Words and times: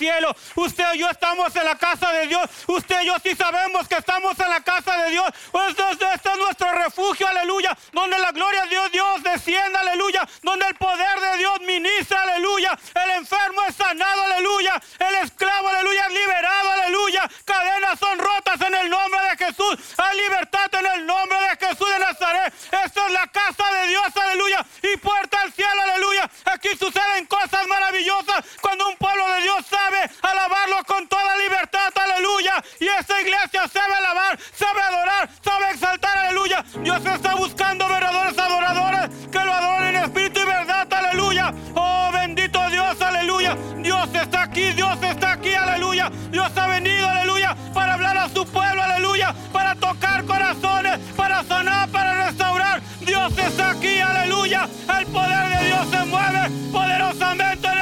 cielo. 0.00 0.34
Usted 0.54 0.94
y 0.94 0.98
yo 0.98 1.10
estamos 1.10 1.54
en 1.54 1.64
la 1.64 1.76
casa 1.76 2.10
de 2.12 2.26
Dios. 2.26 2.48
Usted 2.66 3.02
y 3.02 3.06
yo 3.06 3.14
sí 3.22 3.36
sabemos 3.36 3.86
que 3.86 3.96
estamos 3.96 4.38
en 4.40 4.48
la 4.48 4.60
casa 4.62 4.96
de 5.02 5.10
Dios. 5.10 5.28
Este 5.68 6.32
es 6.32 6.38
nuestro 6.38 6.72
refugio, 6.72 7.28
aleluya. 7.28 7.76
Donde 7.92 8.18
la 8.18 8.32
gloria 8.32 8.62
de 8.62 8.70
Dios, 8.70 8.90
Dios 8.92 9.22
desciende, 9.22 9.78
aleluya. 9.78 10.26
Donde 10.42 10.66
el 10.66 10.74
poder 10.76 11.20
de 11.20 11.36
Dios 11.36 11.60
ministra, 11.60 12.22
aleluya. 12.22 12.78
El 12.94 13.10
enfermo 13.10 13.60
es 13.68 13.76
sanado, 13.76 14.22
aleluya. 14.24 14.80
El 14.98 15.14
esclavo, 15.16 15.68
aleluya, 15.68 16.06
es 16.06 16.12
liberado, 16.14 16.72
aleluya. 16.72 17.30
Cadenas 17.44 17.98
son 17.98 18.18
rotas 18.18 18.60
en 18.62 18.74
el 18.74 18.88
nombre 18.88 19.20
de 19.20 19.44
Jesús. 19.44 19.76
Hay 19.98 20.16
libertad 20.16 20.74
en 20.80 20.86
el 20.86 21.06
nombre 21.06 21.38
de 21.40 21.66
Jesús 21.66 21.88
de 21.90 21.98
Nazaret. 21.98 22.54
Esta 22.84 23.06
es 23.06 23.12
la 23.12 23.26
casa 23.26 23.64
de 23.74 23.88
Dios, 23.88 24.16
aleluya. 24.16 24.64
Y 24.82 24.96
puerta 24.96 25.42
al 25.42 25.52
cielo, 25.52 25.82
aleluya. 25.82 26.30
Aquí 26.46 26.70
suceden 26.78 27.26
cosas 27.26 27.66
maravillosas 27.66 28.44
cuando 28.62 28.88
un 28.88 28.96
pueblo 28.96 29.28
de 29.34 29.42
Dios 29.42 29.66
sabe 29.68 29.89
alabarlo 30.22 30.84
con 30.86 31.06
toda 31.08 31.36
libertad, 31.36 31.92
aleluya. 31.94 32.62
Y 32.78 32.86
esta 32.86 33.20
iglesia 33.20 33.68
sabe 33.72 33.94
alabar, 33.94 34.38
sabe 34.54 34.80
adorar, 34.82 35.28
sabe 35.44 35.70
exaltar, 35.70 36.18
aleluya. 36.18 36.64
Dios 36.82 37.04
está 37.04 37.34
buscando 37.34 37.88
verdaderos 37.88 38.38
adoradores 38.38 39.10
que 39.30 39.38
lo 39.38 39.52
adoren 39.52 39.96
en 39.96 40.04
espíritu 40.04 40.40
y 40.40 40.44
verdad, 40.44 40.92
aleluya. 40.92 41.52
Oh, 41.74 42.10
bendito 42.12 42.70
Dios, 42.70 43.00
aleluya. 43.00 43.56
Dios 43.78 44.08
está 44.14 44.42
aquí, 44.42 44.72
Dios 44.72 44.98
está 45.02 45.32
aquí, 45.32 45.54
aleluya. 45.54 46.10
Dios 46.30 46.50
ha 46.56 46.66
venido, 46.66 47.08
aleluya, 47.08 47.56
para 47.74 47.94
hablar 47.94 48.16
a 48.16 48.28
su 48.28 48.44
pueblo, 48.46 48.82
aleluya, 48.82 49.34
para 49.52 49.74
tocar 49.74 50.24
corazones, 50.24 50.98
para 51.16 51.42
sanar, 51.44 51.88
para 51.88 52.26
restaurar. 52.26 52.82
Dios 53.00 53.36
está 53.38 53.70
aquí, 53.70 53.98
aleluya. 53.98 54.68
El 54.98 55.06
poder 55.06 55.58
de 55.58 55.66
Dios 55.66 55.86
se 55.90 56.04
mueve 56.04 56.50
poderosamente 56.70 57.66
en 57.68 57.79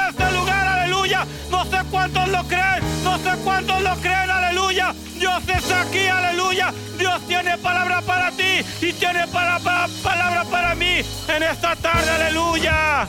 cuántos 1.99 2.29
lo 2.29 2.43
creen, 2.47 3.03
no 3.03 3.17
sé 3.17 3.31
cuántos 3.43 3.81
lo 3.81 3.93
creen, 3.97 4.29
aleluya. 4.29 4.95
Dios 5.15 5.43
está 5.49 5.81
aquí, 5.81 6.07
aleluya. 6.07 6.73
Dios 6.97 7.27
tiene 7.27 7.57
palabra 7.57 8.01
para 8.01 8.31
ti 8.31 8.61
y 8.81 8.93
tiene 8.93 9.27
palabra 9.27 10.45
para 10.49 10.75
mí 10.75 11.01
en 11.27 11.43
esta 11.43 11.75
tarde, 11.75 12.09
aleluya. 12.09 13.05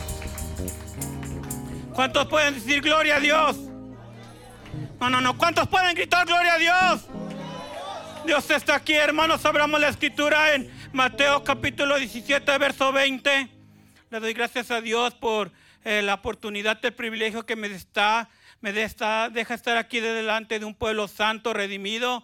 ¿Cuántos 1.93 2.27
pueden 2.27 2.55
decir 2.55 2.81
gloria 2.81 3.15
a 3.15 3.19
Dios? 3.21 3.55
No, 4.99 5.09
no, 5.09 5.21
no. 5.21 5.37
¿Cuántos 5.37 5.69
pueden 5.69 5.95
gritar 5.95 6.25
gloria 6.25 6.55
a 6.55 6.57
Dios? 6.57 7.05
Dios 8.25 8.49
está 8.49 8.75
aquí, 8.75 8.93
hermanos. 8.93 9.45
Abramos 9.45 9.79
la 9.79 9.87
escritura 9.87 10.53
en 10.53 10.69
Mateo 10.91 11.45
capítulo 11.45 11.97
17, 11.97 12.57
verso 12.57 12.91
20. 12.91 13.47
Le 14.09 14.19
doy 14.19 14.33
gracias 14.33 14.69
a 14.69 14.81
Dios 14.81 15.13
por 15.13 15.49
eh, 15.85 16.01
la 16.01 16.15
oportunidad, 16.15 16.77
el 16.83 16.93
privilegio 16.93 17.45
que 17.45 17.55
me 17.55 17.67
está, 17.67 18.29
me 18.61 18.71
deja 18.73 19.53
estar 19.55 19.77
aquí 19.77 19.99
delante 19.99 20.59
de 20.59 20.65
un 20.65 20.75
pueblo 20.75 21.07
santo, 21.07 21.53
redimido. 21.53 22.23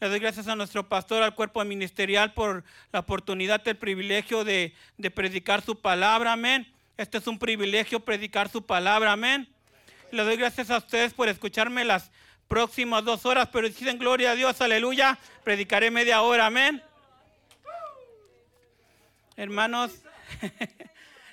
Le 0.00 0.08
doy 0.08 0.20
gracias 0.20 0.48
a 0.48 0.56
nuestro 0.56 0.88
pastor, 0.88 1.22
al 1.22 1.34
cuerpo 1.34 1.64
ministerial, 1.64 2.32
por 2.34 2.64
la 2.92 3.00
oportunidad, 3.00 3.66
el 3.66 3.76
privilegio 3.76 4.44
de, 4.44 4.74
de 4.96 5.10
predicar 5.10 5.62
su 5.62 5.80
palabra. 5.80 6.32
Amén. 6.32 6.72
Este 6.96 7.18
es 7.18 7.26
un 7.26 7.38
privilegio 7.38 8.00
predicar 8.00 8.48
su 8.48 8.64
palabra. 8.64 9.12
Amén. 9.12 9.48
Le 10.12 10.22
doy 10.24 10.36
gracias 10.36 10.70
a 10.70 10.78
ustedes 10.78 11.14
por 11.14 11.28
escucharme 11.28 11.84
las 11.84 12.10
próximas 12.46 13.04
dos 13.04 13.26
horas, 13.26 13.48
pero 13.52 13.68
dicen 13.68 13.98
gloria 13.98 14.32
a 14.32 14.34
Dios, 14.34 14.60
aleluya. 14.60 15.18
Predicaré 15.42 15.90
media 15.90 16.22
hora. 16.22 16.46
Amén. 16.46 16.82
Hermanos. 19.36 19.92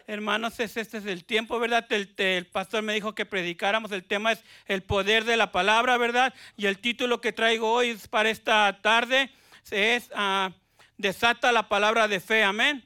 Hermanos, 0.09 0.59
este 0.59 0.81
es 0.81 1.05
el 1.05 1.23
tiempo, 1.23 1.59
¿verdad? 1.59 1.85
El, 1.91 2.47
pastor 2.47 2.81
me 2.81 2.95
dijo 2.95 3.13
que 3.13 3.27
predicáramos. 3.27 3.91
El 3.91 4.03
tema 4.03 4.31
es 4.31 4.43
el 4.65 4.81
poder 4.81 5.23
de 5.23 5.37
la 5.37 5.51
palabra, 5.51 5.97
¿verdad? 5.97 6.33
Y 6.57 6.65
el 6.65 6.79
título 6.79 7.21
que 7.21 7.31
traigo 7.31 7.71
hoy 7.71 7.95
para 8.09 8.31
esta 8.31 8.79
tarde 8.81 9.29
es 9.69 10.09
ah, 10.15 10.49
Desata 10.97 11.51
la 11.51 11.69
palabra 11.69 12.07
de 12.07 12.19
fe. 12.19 12.43
Amén. 12.43 12.83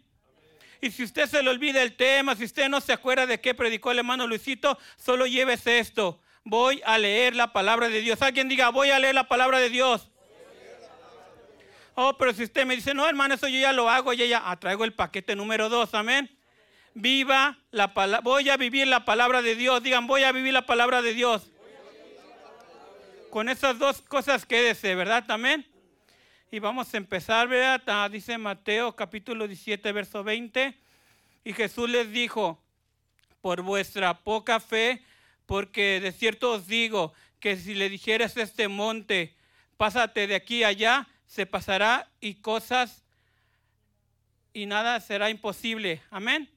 Y 0.82 0.92
si 0.92 1.04
usted 1.04 1.28
se 1.28 1.42
le 1.42 1.50
olvida 1.50 1.82
el 1.82 1.96
tema, 1.96 2.36
si 2.36 2.44
usted 2.44 2.68
no 2.68 2.82
se 2.82 2.92
acuerda 2.92 3.26
de 3.26 3.40
qué 3.40 3.54
predicó 3.54 3.92
el 3.92 4.00
hermano 4.00 4.28
Luisito, 4.28 4.78
solo 4.98 5.26
llévese 5.26 5.80
esto. 5.80 6.20
Voy 6.44 6.82
a 6.84 6.98
leer 6.98 7.38
la 7.38 7.54
palabra 7.54 7.88
de 7.88 8.02
Dios. 8.02 8.22
Alguien 8.22 8.50
diga, 8.50 8.68
voy 8.68 8.90
a 8.90 9.00
leer 9.00 9.16
la 9.16 9.30
palabra 9.30 9.60
de 9.60 9.70
Dios. 9.70 10.12
Oh, 11.96 12.18
pero 12.18 12.34
si 12.34 12.44
usted 12.44 12.66
me 12.66 12.76
dice, 12.76 12.94
no, 12.94 13.08
hermano, 13.08 13.36
eso 13.36 13.48
yo 13.48 13.62
ya 13.62 13.72
lo 13.72 13.90
hago, 13.90 14.12
ya, 14.12 14.26
ya, 14.26 14.42
ah, 14.44 14.60
traigo 14.60 14.84
el 14.84 14.92
paquete 14.92 15.38
número 15.38 15.70
dos, 15.70 15.94
amén 15.94 16.33
viva 16.94 17.58
la 17.72 17.94
palabra, 17.94 18.22
voy 18.22 18.50
a 18.50 18.58
vivir 18.58 18.88
la 18.88 19.06
palabra 19.06 19.42
de 19.42 19.56
Dios. 19.56 19.84
Digan, 19.84 20.08
voy 20.08 20.24
a 20.24 20.32
vivir 20.32 20.54
la 20.54 20.66
palabra 20.66 21.02
de 21.02 21.14
Dios. 21.14 21.50
Con 23.30 23.50
esas 23.50 23.80
dos 23.80 24.02
cosas 24.02 24.46
quédese, 24.46 24.96
¿verdad? 24.96 25.26
Amén. 25.30 25.66
Y 26.52 26.60
vamos 26.60 26.94
a 26.94 26.98
empezar, 26.98 27.48
¿verdad? 27.48 28.12
Dice 28.12 28.38
Mateo 28.38 28.96
capítulo 28.96 29.48
17, 29.48 29.92
verso 29.92 30.24
20. 30.24 30.78
Y 31.44 31.54
Jesús 31.54 31.90
les 31.90 32.12
dijo, 32.12 32.64
por 33.42 33.62
vuestra 33.62 34.20
poca 34.20 34.60
fe, 34.60 35.04
porque 35.46 36.00
de 36.00 36.12
cierto 36.12 36.52
os 36.54 36.68
digo 36.68 37.14
que 37.40 37.58
si 37.58 37.74
le 37.74 37.90
dijeras 37.90 38.38
este 38.38 38.68
monte, 38.68 39.36
pásate 39.76 40.28
de 40.28 40.36
aquí 40.36 40.64
allá, 40.64 41.08
se 41.26 41.46
pasará 41.46 42.10
y 42.22 42.36
cosas 42.36 43.04
y 44.54 44.68
nada 44.68 45.00
será 45.02 45.30
imposible. 45.30 46.02
Amén. 46.12 46.50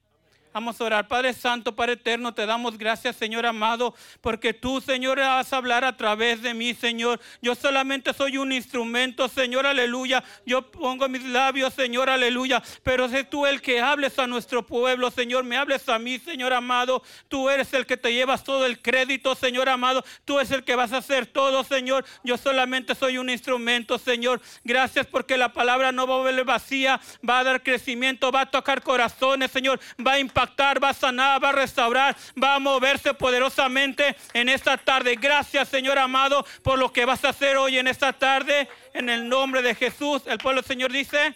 Vamos 0.57 0.81
a 0.81 0.85
orar. 0.85 1.07
Padre 1.07 1.35
Santo, 1.35 1.77
Padre 1.77 1.93
Eterno, 1.93 2.33
te 2.33 2.47
damos 2.47 2.79
gracias, 2.79 3.15
Señor 3.17 3.45
amado, 3.45 3.95
porque 4.23 4.55
tú, 4.55 4.81
Señor, 4.81 5.19
vas 5.19 5.53
a 5.53 5.59
hablar 5.59 5.85
a 5.85 5.99
través 5.99 6.41
de 6.41 6.55
mí, 6.55 6.73
Señor. 6.73 7.21
Yo 7.43 7.55
solamente 7.55 8.15
soy 8.15 8.39
un 8.39 8.53
instrumento, 8.53 9.29
Señor, 9.29 9.67
aleluya. 9.67 10.25
Yo 10.47 10.63
pongo 10.71 11.11
mis 11.11 11.25
labios, 11.25 11.75
Señor, 11.75 12.09
aleluya. 12.09 12.63
Pero 12.83 13.07
sé 13.11 13.25
tú 13.25 13.45
el 13.45 13.61
que 13.61 13.83
hables 13.83 14.19
a 14.19 14.27
nuestro 14.27 14.67
pueblo, 14.67 15.11
Señor. 15.11 15.45
Me 15.45 15.59
hables 15.59 15.87
a 15.91 15.99
mí, 15.99 16.19
Señor 16.19 16.55
amado. 16.55 17.03
Tú 17.29 17.51
eres 17.51 17.75
el 17.75 17.85
que 17.85 17.99
te 17.99 18.15
llevas 18.15 18.43
todo 18.43 18.65
el 18.65 18.81
crédito, 18.81 19.35
Señor 19.35 19.69
amado. 19.69 20.03
Tú 20.25 20.39
eres 20.39 20.53
el 20.53 20.65
que 20.65 20.75
vas 20.75 20.95
a 20.95 20.99
hacer 20.99 21.27
todo, 21.27 21.65
Señor. 21.65 22.07
Yo 22.25 22.39
solamente 22.39 22.95
soy 22.95 23.19
un 23.19 23.29
instrumento, 23.29 23.99
Señor. 23.99 24.41
Gracias 24.65 25.07
porque 25.07 25.37
la 25.37 25.53
palabra 25.53 25.93
no 25.93 26.07
va 26.07 26.15
a 26.15 26.19
volver 26.21 26.47
vacía, 26.47 26.99
va 27.29 27.41
a 27.41 27.45
dar 27.45 27.63
crecimiento, 27.63 28.33
va 28.33 28.41
a 28.41 28.51
tocar 28.51 28.81
corazones, 28.83 29.51
Señor. 29.51 29.79
Va 30.01 30.13
a 30.13 30.19
impactar 30.19 30.46
va 30.83 30.91
a 30.91 30.95
sanar, 30.95 31.43
va 31.43 31.51
a 31.51 31.53
restaurar, 31.53 32.17
va 32.43 32.55
a 32.55 32.59
moverse 32.59 33.15
poderosamente 33.15 34.17
en 34.33 34.49
esta 34.49 34.77
tarde. 34.77 35.17
Gracias, 35.17 35.69
Señor 35.69 35.99
amado, 35.99 36.45
por 36.63 36.79
lo 36.79 36.93
que 36.93 37.05
vas 37.05 37.25
a 37.25 37.31
hacer 37.31 37.57
hoy 37.57 37.79
en 37.79 37.89
esta 37.89 38.13
tarde. 38.13 38.69
En 38.95 39.09
el 39.09 39.29
nombre 39.29 39.63
de 39.63 39.75
Jesús, 39.75 40.23
el 40.27 40.39
pueblo 40.39 40.63
Señor 40.63 40.93
dice. 40.93 41.35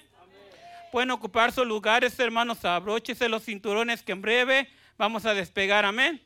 Pueden 0.92 1.12
ocupar 1.12 1.52
sus 1.52 1.66
lugares, 1.66 2.18
hermanos, 2.18 2.64
abróchese 2.64 3.28
los 3.28 3.44
cinturones 3.44 4.02
que 4.02 4.10
en 4.10 4.22
breve 4.22 4.68
vamos 4.98 5.24
a 5.24 5.34
despegar. 5.34 5.84
Amén. 5.84 6.20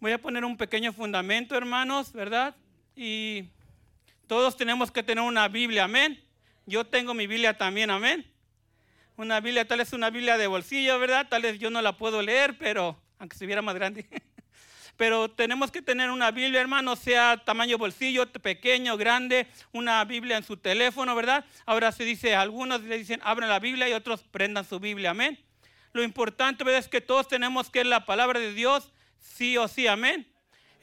Voy 0.00 0.12
a 0.12 0.18
poner 0.18 0.46
un 0.46 0.56
pequeño 0.56 0.94
fundamento, 0.94 1.54
hermanos, 1.54 2.12
¿verdad? 2.12 2.56
Y 2.96 3.44
todos 4.26 4.56
tenemos 4.56 4.90
que 4.90 5.02
tener 5.02 5.22
una 5.22 5.46
Biblia, 5.48 5.84
amén. 5.84 6.18
Yo 6.64 6.86
tengo 6.86 7.12
mi 7.12 7.26
Biblia 7.26 7.58
también, 7.58 7.90
amén 7.90 8.30
una 9.20 9.38
Biblia, 9.40 9.68
tal 9.68 9.80
es 9.80 9.92
una 9.92 10.08
Biblia 10.08 10.38
de 10.38 10.46
bolsillo, 10.46 10.98
¿verdad? 10.98 11.28
Tal 11.28 11.42
vez 11.42 11.58
yo 11.58 11.68
no 11.68 11.82
la 11.82 11.98
puedo 11.98 12.22
leer, 12.22 12.56
pero 12.56 12.98
aunque 13.18 13.34
estuviera 13.34 13.60
más 13.60 13.74
grande. 13.74 14.06
Pero 14.96 15.30
tenemos 15.30 15.70
que 15.70 15.80
tener 15.80 16.10
una 16.10 16.30
Biblia, 16.30 16.60
hermano, 16.60 16.94
sea 16.94 17.42
tamaño 17.42 17.78
bolsillo, 17.78 18.30
pequeño, 18.30 18.98
grande, 18.98 19.46
una 19.72 20.04
Biblia 20.04 20.36
en 20.36 20.42
su 20.42 20.58
teléfono, 20.58 21.14
¿verdad? 21.14 21.42
Ahora 21.64 21.90
se 21.90 22.04
dice, 22.04 22.34
algunos 22.34 22.82
le 22.82 22.98
dicen, 22.98 23.18
abran 23.22 23.48
la 23.48 23.60
Biblia 23.60 23.88
y 23.88 23.94
otros 23.94 24.22
prendan 24.24 24.66
su 24.66 24.78
Biblia, 24.78 25.10
amén. 25.10 25.38
Lo 25.94 26.02
importante 26.02 26.64
¿verdad? 26.64 26.80
es 26.80 26.88
que 26.88 27.00
todos 27.00 27.28
tenemos 27.28 27.70
que 27.70 27.82
la 27.82 28.04
palabra 28.04 28.40
de 28.40 28.52
Dios, 28.52 28.92
sí 29.18 29.56
o 29.56 29.68
sí, 29.68 29.86
amén. 29.86 30.30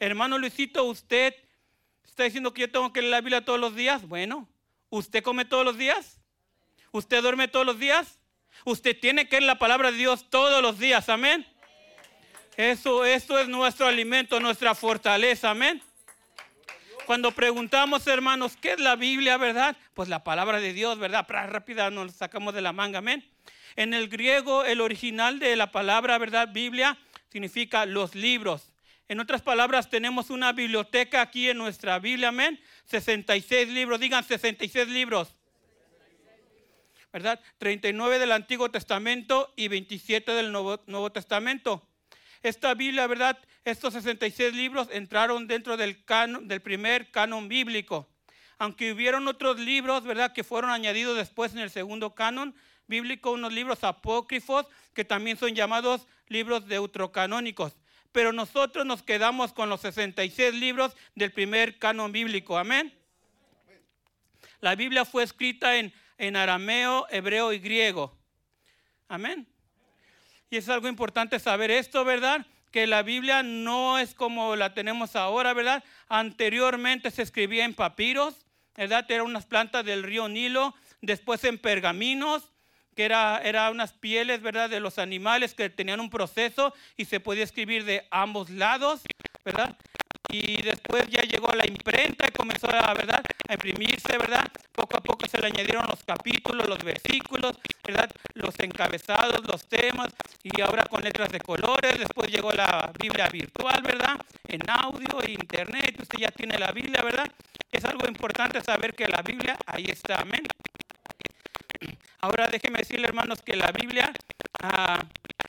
Hermano 0.00 0.36
Luisito, 0.36 0.82
usted 0.82 1.34
está 2.04 2.24
diciendo 2.24 2.52
que 2.52 2.62
yo 2.62 2.70
tengo 2.72 2.92
que 2.92 3.02
leer 3.02 3.12
la 3.12 3.20
Biblia 3.20 3.44
todos 3.44 3.60
los 3.60 3.76
días. 3.76 4.08
Bueno, 4.08 4.48
¿usted 4.90 5.22
come 5.22 5.44
todos 5.44 5.64
los 5.64 5.78
días? 5.78 6.20
¿Usted 6.90 7.22
duerme 7.22 7.46
todos 7.46 7.66
los 7.66 7.78
días? 7.78 8.17
Usted 8.68 9.00
tiene 9.00 9.26
que 9.26 9.36
leer 9.36 9.44
la 9.44 9.58
palabra 9.58 9.90
de 9.90 9.96
Dios 9.96 10.28
todos 10.28 10.60
los 10.60 10.78
días, 10.78 11.08
amén. 11.08 11.46
Eso, 12.54 13.06
eso 13.06 13.38
es 13.38 13.48
nuestro 13.48 13.86
alimento, 13.86 14.38
nuestra 14.40 14.74
fortaleza, 14.74 15.48
amén. 15.48 15.82
Cuando 17.06 17.32
preguntamos, 17.32 18.06
hermanos, 18.06 18.58
¿qué 18.60 18.72
es 18.72 18.78
la 18.78 18.94
Biblia, 18.94 19.38
verdad? 19.38 19.74
Pues 19.94 20.10
la 20.10 20.22
palabra 20.22 20.60
de 20.60 20.74
Dios, 20.74 20.98
¿verdad? 20.98 21.24
Rápida 21.26 21.88
nos 21.90 22.12
sacamos 22.12 22.52
de 22.52 22.60
la 22.60 22.74
manga, 22.74 22.98
amén. 22.98 23.26
En 23.74 23.94
el 23.94 24.10
griego, 24.10 24.66
el 24.66 24.82
original 24.82 25.38
de 25.38 25.56
la 25.56 25.72
palabra, 25.72 26.18
¿verdad? 26.18 26.48
Biblia 26.52 26.98
significa 27.30 27.86
los 27.86 28.14
libros. 28.14 28.74
En 29.08 29.18
otras 29.18 29.40
palabras, 29.40 29.88
tenemos 29.88 30.28
una 30.28 30.52
biblioteca 30.52 31.22
aquí 31.22 31.48
en 31.48 31.56
nuestra 31.56 31.98
Biblia, 32.00 32.28
amén. 32.28 32.60
66 32.84 33.70
libros, 33.70 33.98
digan 33.98 34.24
66 34.24 34.88
libros. 34.88 35.37
¿Verdad? 37.12 37.40
39 37.58 38.18
del 38.18 38.32
Antiguo 38.32 38.70
Testamento 38.70 39.52
y 39.56 39.68
27 39.68 40.32
del 40.32 40.52
Nuevo, 40.52 41.12
Testamento. 41.12 41.88
Esta 42.42 42.74
Biblia, 42.74 43.06
¿verdad? 43.06 43.38
estos 43.64 43.94
66 43.94 44.54
libros 44.54 44.88
entraron 44.92 45.46
dentro 45.46 45.76
del, 45.76 46.04
canon, 46.04 46.48
del 46.48 46.62
primer 46.62 47.10
canon 47.10 47.48
bíblico. 47.48 48.08
Aunque 48.58 48.92
hubieron 48.92 49.28
otros 49.28 49.58
libros, 49.58 50.04
¿verdad?, 50.04 50.32
que 50.32 50.44
fueron 50.44 50.70
añadidos 50.70 51.16
después 51.16 51.52
en 51.52 51.60
el 51.60 51.70
segundo 51.70 52.14
canon 52.14 52.54
bíblico, 52.86 53.30
unos 53.30 53.52
libros 53.52 53.84
apócrifos 53.84 54.66
que 54.94 55.04
también 55.04 55.36
son 55.36 55.54
llamados 55.54 56.06
libros 56.28 56.66
deutrocanónicos. 56.66 57.76
Pero 58.10 58.32
nosotros 58.32 58.86
nos 58.86 59.02
quedamos 59.02 59.52
con 59.52 59.68
los 59.68 59.82
66 59.82 60.54
libros 60.54 60.96
del 61.14 61.30
primer 61.30 61.78
canon 61.78 62.10
bíblico. 62.10 62.58
Amén. 62.58 62.92
La 64.60 64.74
Biblia 64.74 65.04
fue 65.04 65.22
escrita 65.22 65.76
en, 65.76 65.92
en 66.18 66.36
arameo, 66.36 67.06
hebreo 67.10 67.52
y 67.52 67.58
griego. 67.58 68.16
Amén. 69.08 69.46
Y 70.50 70.56
es 70.56 70.68
algo 70.68 70.88
importante 70.88 71.38
saber 71.38 71.70
esto, 71.70 72.04
¿verdad? 72.04 72.46
Que 72.70 72.86
la 72.86 73.02
Biblia 73.02 73.42
no 73.42 73.98
es 73.98 74.14
como 74.14 74.56
la 74.56 74.74
tenemos 74.74 75.16
ahora, 75.16 75.54
¿verdad? 75.54 75.82
Anteriormente 76.08 77.10
se 77.10 77.22
escribía 77.22 77.64
en 77.64 77.74
papiros, 77.74 78.46
¿verdad? 78.76 79.10
Eran 79.10 79.26
unas 79.26 79.46
plantas 79.46 79.84
del 79.84 80.02
río 80.02 80.28
Nilo, 80.28 80.74
después 81.00 81.44
en 81.44 81.58
pergaminos, 81.58 82.52
que 82.94 83.04
era, 83.04 83.40
era 83.44 83.70
unas 83.70 83.92
pieles, 83.92 84.42
¿verdad? 84.42 84.68
De 84.68 84.80
los 84.80 84.98
animales 84.98 85.54
que 85.54 85.70
tenían 85.70 86.00
un 86.00 86.10
proceso 86.10 86.74
y 86.96 87.04
se 87.04 87.20
podía 87.20 87.44
escribir 87.44 87.84
de 87.84 88.06
ambos 88.10 88.50
lados, 88.50 89.02
¿verdad? 89.44 89.76
Y 90.28 90.60
después 90.60 91.06
ya 91.08 91.22
llegó 91.22 91.52
la 91.54 91.66
imprenta 91.66 92.26
y 92.28 92.32
comenzó 92.32 92.68
a, 92.68 92.92
¿verdad? 92.92 93.24
a 93.48 93.54
imprimirse, 93.54 94.18
¿verdad? 94.18 94.46
Poco 94.72 94.98
a 94.98 95.00
poco 95.00 95.26
se 95.26 95.38
le 95.38 95.46
añadieron 95.46 95.86
los 95.88 96.04
capítulos, 96.04 96.68
los 96.68 96.84
versículos, 96.84 97.56
¿verdad? 97.82 98.10
Los 98.34 98.54
encabezados, 98.60 99.46
los 99.46 99.66
temas 99.66 100.08
y 100.42 100.60
ahora 100.60 100.84
con 100.84 101.02
letras 101.02 101.30
de 101.32 101.40
colores. 101.40 101.98
Después 101.98 102.30
llegó 102.30 102.52
la 102.52 102.92
Biblia 103.00 103.28
virtual, 103.30 103.82
¿verdad? 103.82 104.20
En 104.46 104.60
audio, 104.68 105.18
internet, 105.26 105.96
usted 106.00 106.18
ya 106.18 106.30
tiene 106.30 106.58
la 106.58 106.72
Biblia, 106.72 107.02
¿verdad? 107.02 107.30
Es 107.72 107.84
algo 107.86 108.06
importante 108.06 108.60
saber 108.62 108.94
que 108.94 109.08
la 109.08 109.22
Biblia 109.22 109.56
ahí 109.66 109.86
está, 109.86 110.20
amén. 110.20 110.42
Ahora 112.20 112.48
déjeme 112.48 112.80
decirle, 112.80 113.06
hermanos, 113.06 113.40
que 113.42 113.56
la 113.56 113.70
Biblia 113.72 114.12
ah, 114.62 115.00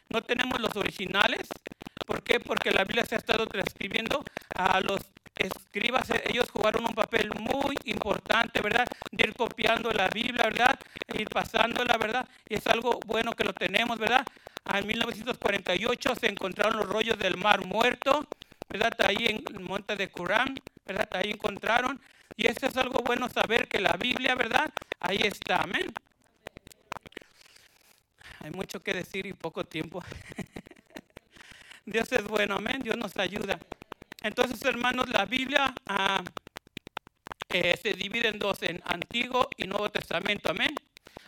no 0.09 0.21
tenemos 0.21 0.59
los 0.61 0.75
originales, 0.77 1.49
¿Por 2.09 2.23
qué? 2.23 2.39
Porque 2.39 2.71
la 2.71 2.83
Biblia 2.85 3.05
se 3.05 3.13
ha 3.13 3.19
estado 3.19 3.45
transcribiendo 3.45 4.23
a 4.55 4.81
los 4.81 4.99
escribas, 5.35 6.09
ellos 6.25 6.49
jugaron 6.49 6.83
un 6.83 6.95
papel 6.95 7.29
muy 7.39 7.77
importante, 7.85 8.61
¿verdad? 8.61 8.87
De 9.11 9.25
ir 9.27 9.35
copiando 9.35 9.91
la 9.91 10.09
Biblia, 10.09 10.45
¿verdad? 10.45 10.79
E 11.05 11.21
ir 11.21 11.29
pasándola, 11.29 11.99
¿verdad? 11.99 12.27
Y 12.49 12.55
es 12.55 12.65
algo 12.65 12.99
bueno 13.05 13.33
que 13.33 13.43
lo 13.43 13.53
tenemos, 13.53 13.99
¿verdad? 13.99 14.25
En 14.73 14.87
1948 14.87 16.15
se 16.15 16.27
encontraron 16.29 16.77
los 16.77 16.89
rollos 16.89 17.19
del 17.19 17.37
Mar 17.37 17.63
Muerto, 17.63 18.27
¿verdad? 18.69 18.99
Ahí 19.05 19.27
en 19.27 19.63
monte 19.63 19.95
de 19.95 20.09
Curán, 20.09 20.55
¿verdad? 20.87 21.09
Ahí 21.11 21.29
encontraron. 21.29 22.01
Y 22.37 22.47
eso 22.47 22.65
es 22.65 22.75
algo 22.77 23.03
bueno 23.05 23.29
saber 23.29 23.67
que 23.67 23.77
la 23.77 23.93
Biblia, 23.93 24.33
¿verdad? 24.33 24.73
Ahí 24.99 25.17
está, 25.17 25.61
amén. 25.61 25.93
Hay 28.39 28.49
mucho 28.49 28.81
que 28.81 28.95
decir 28.95 29.27
y 29.27 29.33
poco 29.33 29.63
tiempo. 29.63 30.03
Dios 31.89 32.11
es 32.11 32.23
bueno, 32.23 32.55
amén. 32.55 32.81
Dios 32.81 32.97
nos 32.97 33.17
ayuda. 33.17 33.59
Entonces, 34.21 34.63
hermanos, 34.63 35.09
la 35.09 35.25
Biblia 35.25 35.73
ah, 35.87 36.23
eh, 37.49 37.75
se 37.81 37.93
divide 37.93 38.27
en 38.27 38.37
dos, 38.37 38.61
en 38.61 38.81
Antiguo 38.85 39.49
y 39.57 39.65
Nuevo 39.65 39.89
Testamento, 39.89 40.51
amén. 40.51 40.75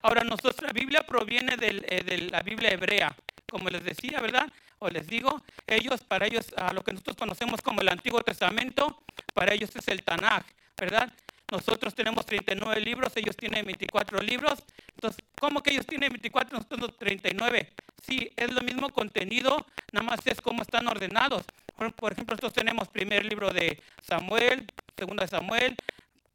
Ahora, 0.03 0.23
nuestra 0.23 0.71
Biblia 0.71 1.03
proviene 1.03 1.55
eh, 1.59 2.03
de 2.03 2.17
la 2.29 2.41
Biblia 2.41 2.71
hebrea, 2.71 3.15
como 3.49 3.69
les 3.69 3.83
decía, 3.83 4.19
¿verdad? 4.21 4.51
O 4.77 4.89
les 4.89 5.07
digo, 5.07 5.41
ellos, 5.65 6.01
para 6.01 6.27
ellos, 6.27 6.47
a 6.57 6.73
lo 6.73 6.83
que 6.83 6.91
nosotros 6.91 7.17
conocemos 7.17 7.61
como 7.61 7.81
el 7.81 7.89
Antiguo 7.89 8.21
Testamento, 8.21 9.03
para 9.33 9.53
ellos 9.53 9.75
es 9.75 9.87
el 9.87 10.03
Tanaj, 10.03 10.43
¿verdad? 10.77 11.11
Nosotros 11.51 11.93
tenemos 11.93 12.25
39 12.25 12.79
libros, 12.79 13.11
ellos 13.17 13.35
tienen 13.35 13.65
24 13.65 14.21
libros. 14.21 14.63
Entonces, 14.95 15.21
¿cómo 15.37 15.61
que 15.61 15.71
ellos 15.71 15.85
tienen 15.85 16.09
24 16.09 16.57
nosotros 16.57 16.97
39? 16.97 17.73
Sí, 18.07 18.31
es 18.37 18.53
lo 18.53 18.61
mismo 18.61 18.89
contenido, 18.89 19.65
nada 19.91 20.05
más 20.05 20.25
es 20.25 20.39
cómo 20.39 20.61
están 20.61 20.87
ordenados. 20.87 21.43
Por, 21.75 22.13
ejemplo, 22.13 22.35
nosotros 22.35 22.53
tenemos 22.53 22.87
primer 22.87 23.25
libro 23.25 23.51
de 23.51 23.83
Samuel, 24.01 24.65
segunda 24.97 25.23
de 25.23 25.29
Samuel, 25.29 25.75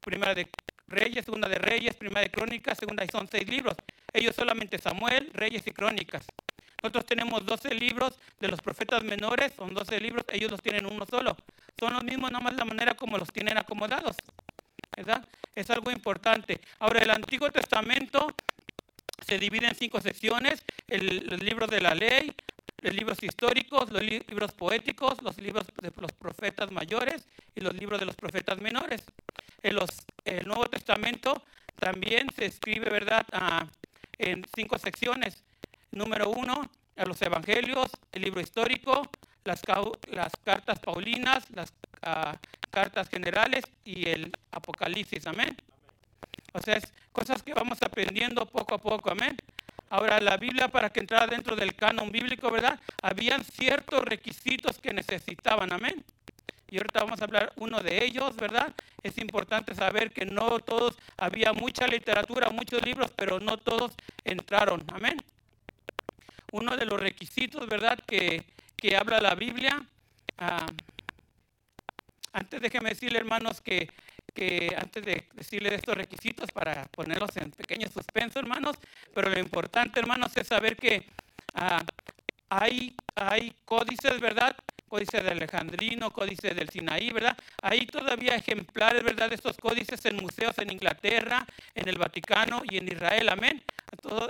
primera 0.00 0.34
de 0.34 0.48
Reyes, 0.86 1.24
segunda 1.24 1.48
de 1.48 1.58
Reyes, 1.58 1.96
primera 1.96 2.20
de 2.20 2.30
Crónicas, 2.30 2.76
segunda 2.76 3.02
y 3.02 3.08
son 3.08 3.26
seis 3.26 3.48
libros. 3.48 3.74
Ellos 4.12 4.36
solamente 4.36 4.76
Samuel, 4.76 5.30
Reyes 5.32 5.66
y 5.66 5.72
Crónicas. 5.72 6.26
Nosotros 6.82 7.06
tenemos 7.06 7.46
12 7.46 7.74
libros 7.74 8.18
de 8.38 8.48
los 8.48 8.60
profetas 8.60 9.02
menores, 9.02 9.54
son 9.56 9.72
12 9.72 9.98
libros, 9.98 10.26
ellos 10.30 10.50
los 10.50 10.60
tienen 10.60 10.84
uno 10.84 11.06
solo. 11.06 11.36
Son 11.80 11.94
los 11.94 12.04
mismos, 12.04 12.30
nada 12.30 12.44
más 12.44 12.54
la 12.54 12.66
manera 12.66 12.94
como 12.94 13.16
los 13.16 13.32
tienen 13.32 13.56
acomodados. 13.56 14.16
¿Verdad? 14.94 15.27
Es 15.55 15.71
algo 15.71 15.91
importante. 15.91 16.61
Ahora, 16.79 17.00
el 17.00 17.11
Antiguo 17.11 17.50
Testamento 17.50 18.35
se 19.27 19.38
divide 19.38 19.67
en 19.67 19.75
cinco 19.75 20.00
secciones, 20.00 20.65
el, 20.88 21.27
los 21.27 21.43
libros 21.43 21.71
de 21.71 21.81
la 21.81 21.94
ley, 21.94 22.35
los 22.83 22.94
libros 22.94 23.19
históricos, 23.23 23.91
los 23.91 24.03
libros 24.03 24.53
poéticos, 24.53 25.23
los 25.23 25.38
libros 25.38 25.67
de 25.83 25.93
los 26.00 26.12
profetas 26.12 26.71
mayores 26.71 27.27
y 27.55 27.61
los 27.61 27.75
libros 27.75 27.99
de 27.99 28.06
los 28.06 28.17
profetas 28.17 28.61
menores. 28.61 29.05
En 29.62 29.77
el 30.25 30.47
Nuevo 30.47 30.67
Testamento 30.67 31.43
también 31.77 32.29
se 32.37 32.44
escribe, 32.47 32.91
¿verdad?, 32.91 33.27
en 34.19 34.44
cinco 34.55 34.79
secciones. 34.79 35.43
Número 35.91 36.31
uno, 36.31 36.71
a 36.97 37.05
los 37.05 37.21
evangelios, 37.23 37.91
el 38.12 38.23
libro 38.23 38.41
histórico, 38.41 39.11
las, 39.44 39.62
las 40.11 40.33
cartas 40.44 40.79
paulinas, 40.81 41.50
las 41.50 41.73
ah, 42.03 42.37
cartas 42.76 43.08
generales 43.08 43.64
y 43.87 44.06
el 44.06 44.31
Apocalipsis, 44.52 45.26
amén. 45.26 45.56
O 46.52 46.61
sea, 46.61 46.75
es 46.76 46.93
cosas 47.11 47.43
que 47.43 47.55
vamos 47.55 47.78
aprendiendo 47.81 48.44
poco 48.44 48.75
a 48.75 48.78
poco, 48.78 49.11
amén. 49.11 49.34
Ahora, 49.88 50.20
la 50.20 50.37
Biblia 50.37 50.69
para 50.69 50.90
que 50.90 51.00
entrara 51.00 51.26
dentro 51.26 51.56
del 51.56 51.75
canon 51.75 52.12
bíblico, 52.12 52.50
¿verdad? 52.50 52.78
Habían 53.00 53.43
ciertos 53.44 54.05
requisitos 54.05 54.78
que 54.78 54.93
necesitaban, 54.93 55.73
amén. 55.73 56.05
Y 56.69 56.76
ahorita 56.76 57.00
vamos 57.00 57.19
a 57.23 57.25
hablar 57.25 57.50
uno 57.56 57.82
de 57.82 58.05
ellos, 58.05 58.37
¿verdad? 58.37 58.75
Es 59.02 59.17
importante 59.17 59.75
saber 59.75 60.12
que 60.12 60.26
no 60.26 60.58
todos, 60.58 60.99
había 61.17 61.55
mucha 61.55 61.87
literatura, 61.87 62.50
muchos 62.50 62.84
libros, 62.84 63.11
pero 63.17 63.40
no 63.40 63.56
todos 63.56 63.93
entraron, 64.23 64.84
amén. 64.93 65.17
Uno 66.52 66.76
de 66.76 66.84
los 66.84 67.00
requisitos, 67.00 67.67
¿verdad? 67.70 67.99
Que, 68.06 68.44
que 68.76 68.99
habla 68.99 69.19
la 69.19 69.34
Biblia. 69.34 69.82
Ah, 70.37 70.67
antes 72.37 72.61
déjeme 72.61 72.91
decirle, 72.91 73.19
hermanos, 73.19 73.61
que, 73.61 73.88
antes 74.76 75.05
de 75.05 75.26
decirle 75.33 75.71
de 75.71 75.76
estos 75.76 75.97
requisitos 75.97 76.52
para 76.52 76.85
ponerlos 76.85 77.35
en 77.37 77.50
pequeño 77.50 77.88
suspenso, 77.88 78.38
hermanos, 78.38 78.76
pero 79.14 79.31
lo 79.31 79.38
importante, 79.38 79.99
hermanos, 79.99 80.37
es 80.37 80.47
saber 80.47 80.76
que 80.76 81.07
ah, 81.55 81.83
hay, 82.50 82.95
hay 83.14 83.57
códices, 83.64 84.21
¿verdad? 84.21 84.55
Códice 84.88 85.21
de 85.21 85.31
Alejandrino, 85.31 86.12
códice 86.12 86.55
del 86.55 86.69
Sinaí, 86.69 87.11
¿verdad? 87.11 87.37
Hay 87.62 87.87
todavía 87.87 88.37
ejemplares, 88.37 89.02
¿verdad? 89.02 89.28
De 89.28 89.35
estos 89.35 89.57
códices 89.57 90.05
en 90.07 90.16
museos 90.16 90.57
en 90.59 90.71
Inglaterra, 90.73 91.47
en 91.75 91.88
el 91.88 91.99
Vaticano 91.99 92.62
y 92.64 92.78
en 92.78 92.88
Israel, 92.88 93.28
amén 93.28 93.62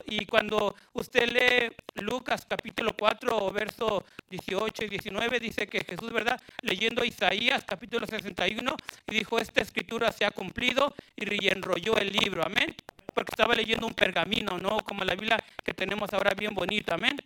y 0.07 0.27
cuando 0.27 0.75
usted 0.93 1.29
lee 1.29 2.03
Lucas 2.03 2.47
capítulo 2.49 2.95
4, 2.99 3.53
verso 3.53 4.05
18 4.31 4.85
y 4.85 4.89
19, 4.89 5.41
dice 5.41 5.67
que 5.67 5.85
Jesús, 5.85 6.13
¿verdad? 6.13 6.41
Leyendo 6.63 7.05
Isaías 7.05 7.65
capítulo 7.65 8.07
61, 8.07 8.77
y 9.09 9.15
dijo, 9.15 9.39
esta 9.39 9.61
escritura 9.61 10.13
se 10.13 10.25
ha 10.25 10.31
cumplido 10.31 10.95
y 11.17 11.49
enrolló 11.49 11.97
el 11.97 12.13
libro, 12.13 12.45
amén. 12.45 12.75
Porque 13.15 13.33
estaba 13.33 13.55
leyendo 13.55 13.87
un 13.87 13.95
pergamino, 13.95 14.59
¿no? 14.59 14.79
Como 14.81 15.05
la 15.05 15.15
Biblia 15.15 15.43
que 15.65 15.73
tenemos 15.73 16.13
ahora 16.13 16.35
bien 16.35 16.55
bonita, 16.55 16.95
amén. 16.95 17.17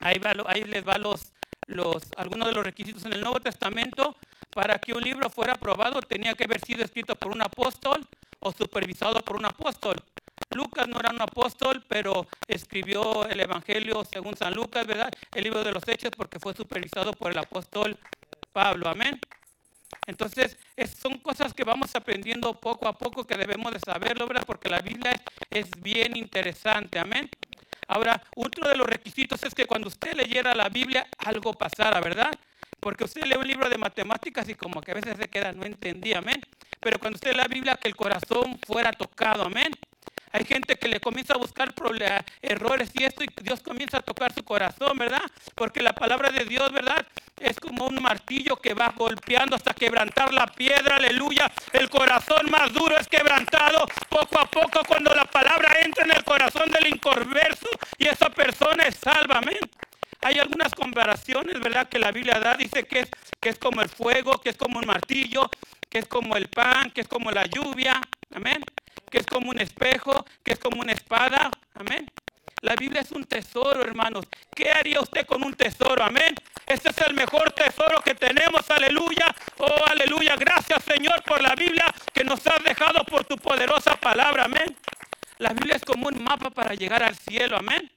Ahí, 0.00 0.18
va, 0.18 0.32
ahí 0.46 0.64
les 0.64 0.86
va 0.86 0.96
los, 0.96 1.32
los, 1.66 2.02
algunos 2.16 2.48
de 2.48 2.54
los 2.54 2.64
requisitos 2.64 3.04
en 3.06 3.12
el 3.12 3.20
Nuevo 3.20 3.40
Testamento. 3.40 4.16
Para 4.52 4.78
que 4.80 4.92
un 4.92 5.02
libro 5.02 5.30
fuera 5.30 5.52
aprobado 5.52 6.02
tenía 6.02 6.34
que 6.34 6.44
haber 6.44 6.60
sido 6.60 6.82
escrito 6.82 7.14
por 7.14 7.30
un 7.30 7.40
apóstol 7.40 8.04
o 8.40 8.50
supervisado 8.50 9.20
por 9.20 9.36
un 9.36 9.44
apóstol. 9.44 9.96
Lucas 10.54 10.88
no 10.88 10.98
era 10.98 11.10
un 11.10 11.22
apóstol, 11.22 11.84
pero 11.88 12.26
escribió 12.48 13.24
el 13.26 13.38
Evangelio 13.38 14.04
según 14.04 14.36
San 14.36 14.54
Lucas, 14.54 14.86
¿verdad? 14.86 15.10
El 15.32 15.44
libro 15.44 15.62
de 15.62 15.70
los 15.70 15.86
Hechos 15.86 16.10
porque 16.16 16.40
fue 16.40 16.54
supervisado 16.54 17.12
por 17.12 17.30
el 17.30 17.38
apóstol 17.38 17.96
Pablo, 18.52 18.88
amén. 18.88 19.20
Entonces, 20.06 20.56
son 20.98 21.18
cosas 21.18 21.54
que 21.54 21.62
vamos 21.62 21.94
aprendiendo 21.94 22.54
poco 22.54 22.88
a 22.88 22.98
poco 22.98 23.24
que 23.24 23.36
debemos 23.36 23.72
de 23.72 23.78
saberlo, 23.78 24.26
¿verdad? 24.26 24.44
Porque 24.44 24.68
la 24.68 24.80
Biblia 24.80 25.12
es, 25.50 25.70
bien 25.80 26.16
interesante, 26.16 26.98
amén. 26.98 27.30
Ahora, 27.90 28.22
otro 28.36 28.68
de 28.68 28.76
los 28.76 28.86
requisitos 28.86 29.42
es 29.42 29.52
que 29.52 29.66
cuando 29.66 29.88
usted 29.88 30.14
leyera 30.14 30.54
la 30.54 30.68
Biblia, 30.68 31.08
algo 31.18 31.54
pasara, 31.54 32.00
¿verdad? 32.00 32.30
Porque 32.78 33.02
usted 33.02 33.24
lee 33.24 33.34
un 33.36 33.48
libro 33.48 33.68
de 33.68 33.78
matemáticas 33.78 34.48
y 34.48 34.54
como 34.54 34.80
que 34.80 34.92
a 34.92 34.94
veces 34.94 35.16
se 35.16 35.26
queda, 35.28 35.50
no 35.50 35.64
entendía, 35.64 36.18
amén. 36.18 36.40
Pero 36.78 37.00
cuando 37.00 37.16
usted 37.16 37.32
lee 37.32 37.38
la 37.38 37.48
Biblia, 37.48 37.76
que 37.82 37.88
el 37.88 37.96
corazón 37.96 38.60
fuera 38.64 38.92
tocado, 38.92 39.42
amén. 39.42 39.72
Hay 40.32 40.44
gente 40.44 40.76
que 40.76 40.88
le 40.88 41.00
comienza 41.00 41.34
a 41.34 41.38
buscar 41.38 41.74
errores 42.42 42.90
y 42.94 43.04
esto 43.04 43.24
y 43.24 43.28
Dios 43.42 43.60
comienza 43.60 43.98
a 43.98 44.02
tocar 44.02 44.32
su 44.32 44.44
corazón, 44.44 44.96
¿verdad? 44.96 45.22
Porque 45.54 45.82
la 45.82 45.92
palabra 45.92 46.30
de 46.30 46.44
Dios, 46.44 46.70
¿verdad? 46.72 47.04
Es 47.38 47.58
como 47.58 47.86
un 47.86 48.00
martillo 48.02 48.56
que 48.56 48.74
va 48.74 48.92
golpeando 48.96 49.56
hasta 49.56 49.72
quebrantar 49.72 50.32
la 50.32 50.46
piedra, 50.46 50.96
aleluya. 50.96 51.50
El 51.72 51.88
corazón 51.88 52.50
más 52.50 52.72
duro 52.72 52.96
es 52.96 53.08
quebrantado 53.08 53.86
poco 54.08 54.38
a 54.38 54.46
poco 54.46 54.84
cuando 54.86 55.14
la 55.14 55.24
palabra 55.24 55.80
entra 55.82 56.04
en 56.04 56.12
el 56.12 56.24
corazón 56.24 56.70
del 56.70 56.86
inconverso 56.86 57.68
y 57.98 58.06
esa 58.06 58.28
persona 58.30 58.84
es 58.84 58.96
salva, 58.96 59.38
amén. 59.38 59.58
Hay 60.22 60.38
algunas 60.38 60.74
comparaciones, 60.74 61.60
¿verdad? 61.60 61.88
Que 61.88 61.98
la 61.98 62.12
Biblia 62.12 62.38
da, 62.40 62.56
dice 62.56 62.84
que 62.84 63.00
es, 63.00 63.08
que 63.40 63.48
es 63.50 63.58
como 63.58 63.82
el 63.82 63.88
fuego, 63.88 64.38
que 64.40 64.50
es 64.50 64.56
como 64.56 64.78
un 64.78 64.86
martillo, 64.86 65.50
que 65.88 65.98
es 65.98 66.06
como 66.06 66.36
el 66.36 66.48
pan, 66.48 66.90
que 66.90 67.00
es 67.02 67.08
como 67.08 67.30
la 67.30 67.46
lluvia, 67.46 68.00
amén 68.34 68.64
que 69.10 69.18
es 69.18 69.26
como 69.26 69.50
un 69.50 69.60
espejo, 69.60 70.24
que 70.42 70.52
es 70.52 70.58
como 70.58 70.80
una 70.80 70.92
espada. 70.92 71.50
Amén. 71.74 72.10
La 72.62 72.74
Biblia 72.76 73.00
es 73.00 73.10
un 73.10 73.24
tesoro, 73.24 73.82
hermanos. 73.82 74.26
¿Qué 74.54 74.70
haría 74.70 75.00
usted 75.00 75.26
con 75.26 75.42
un 75.42 75.54
tesoro? 75.54 76.02
Amén. 76.02 76.34
Este 76.66 76.90
es 76.90 76.98
el 76.98 77.14
mejor 77.14 77.50
tesoro 77.52 78.00
que 78.02 78.14
tenemos. 78.14 78.70
Aleluya. 78.70 79.34
Oh, 79.58 79.84
aleluya. 79.86 80.36
Gracias, 80.36 80.84
Señor, 80.84 81.22
por 81.24 81.42
la 81.42 81.54
Biblia 81.54 81.92
que 82.12 82.22
nos 82.22 82.46
has 82.46 82.62
dejado 82.62 83.04
por 83.04 83.24
tu 83.24 83.36
poderosa 83.36 83.96
palabra. 83.96 84.44
Amén. 84.44 84.76
La 85.38 85.52
Biblia 85.52 85.76
es 85.76 85.84
como 85.84 86.08
un 86.08 86.22
mapa 86.22 86.50
para 86.50 86.74
llegar 86.74 87.02
al 87.02 87.16
cielo. 87.16 87.56
Amén. 87.56 87.90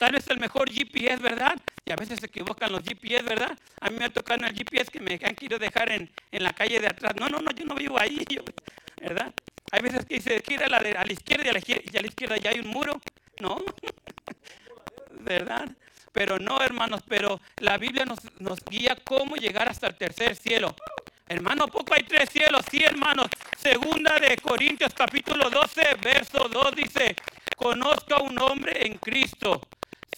Tal 0.00 0.12
vez 0.12 0.26
el 0.28 0.38
mejor 0.38 0.72
GPS, 0.72 1.22
¿verdad? 1.22 1.60
Y 1.84 1.92
a 1.92 1.96
veces 1.96 2.20
se 2.20 2.26
equivocan 2.26 2.72
los 2.72 2.82
GPS, 2.82 3.22
¿verdad? 3.22 3.54
A 3.82 3.90
mí 3.90 3.98
me 3.98 4.06
ha 4.06 4.08
tocado 4.08 4.46
el 4.46 4.54
GPS 4.54 4.90
que 4.90 4.98
me 4.98 5.20
han 5.22 5.34
querido 5.34 5.58
dejar 5.58 5.90
en, 5.92 6.10
en 6.32 6.42
la 6.42 6.54
calle 6.54 6.80
de 6.80 6.86
atrás. 6.86 7.12
No, 7.16 7.28
no, 7.28 7.38
no, 7.40 7.50
yo 7.50 7.66
no 7.66 7.74
vivo 7.74 8.00
ahí, 8.00 8.24
¿verdad? 9.02 9.34
Hay 9.70 9.82
veces 9.82 10.06
que 10.06 10.14
dice 10.14 10.42
ir 10.48 10.64
a 10.64 10.68
la, 10.68 10.78
a 10.78 11.04
la 11.04 11.12
izquierda 11.12 11.44
y 11.44 11.48
a 11.50 11.52
la, 11.52 11.60
y 11.66 11.96
a 11.98 12.00
la 12.00 12.06
izquierda 12.06 12.38
ya 12.38 12.48
hay 12.48 12.60
un 12.60 12.68
muro. 12.68 12.98
No, 13.40 13.56
¿verdad? 15.20 15.68
Pero 16.12 16.38
no, 16.38 16.60
hermanos, 16.62 17.02
pero 17.08 17.40
la 17.56 17.78
Biblia 17.78 18.04
nos, 18.04 18.18
nos 18.38 18.62
guía 18.64 18.96
cómo 19.02 19.36
llegar 19.36 19.66
hasta 19.68 19.86
el 19.86 19.96
tercer 19.96 20.36
cielo. 20.36 20.76
Hermano, 21.26 21.66
poco 21.68 21.94
hay 21.94 22.02
tres 22.02 22.28
cielos, 22.28 22.64
sí, 22.70 22.82
hermanos. 22.82 23.28
Segunda 23.58 24.18
de 24.18 24.36
Corintios 24.36 24.92
capítulo 24.94 25.48
12, 25.48 25.82
verso 26.02 26.48
2 26.48 26.76
dice, 26.76 27.16
conozca 27.56 28.16
un 28.18 28.38
hombre 28.38 28.86
en 28.86 28.98
Cristo. 28.98 29.62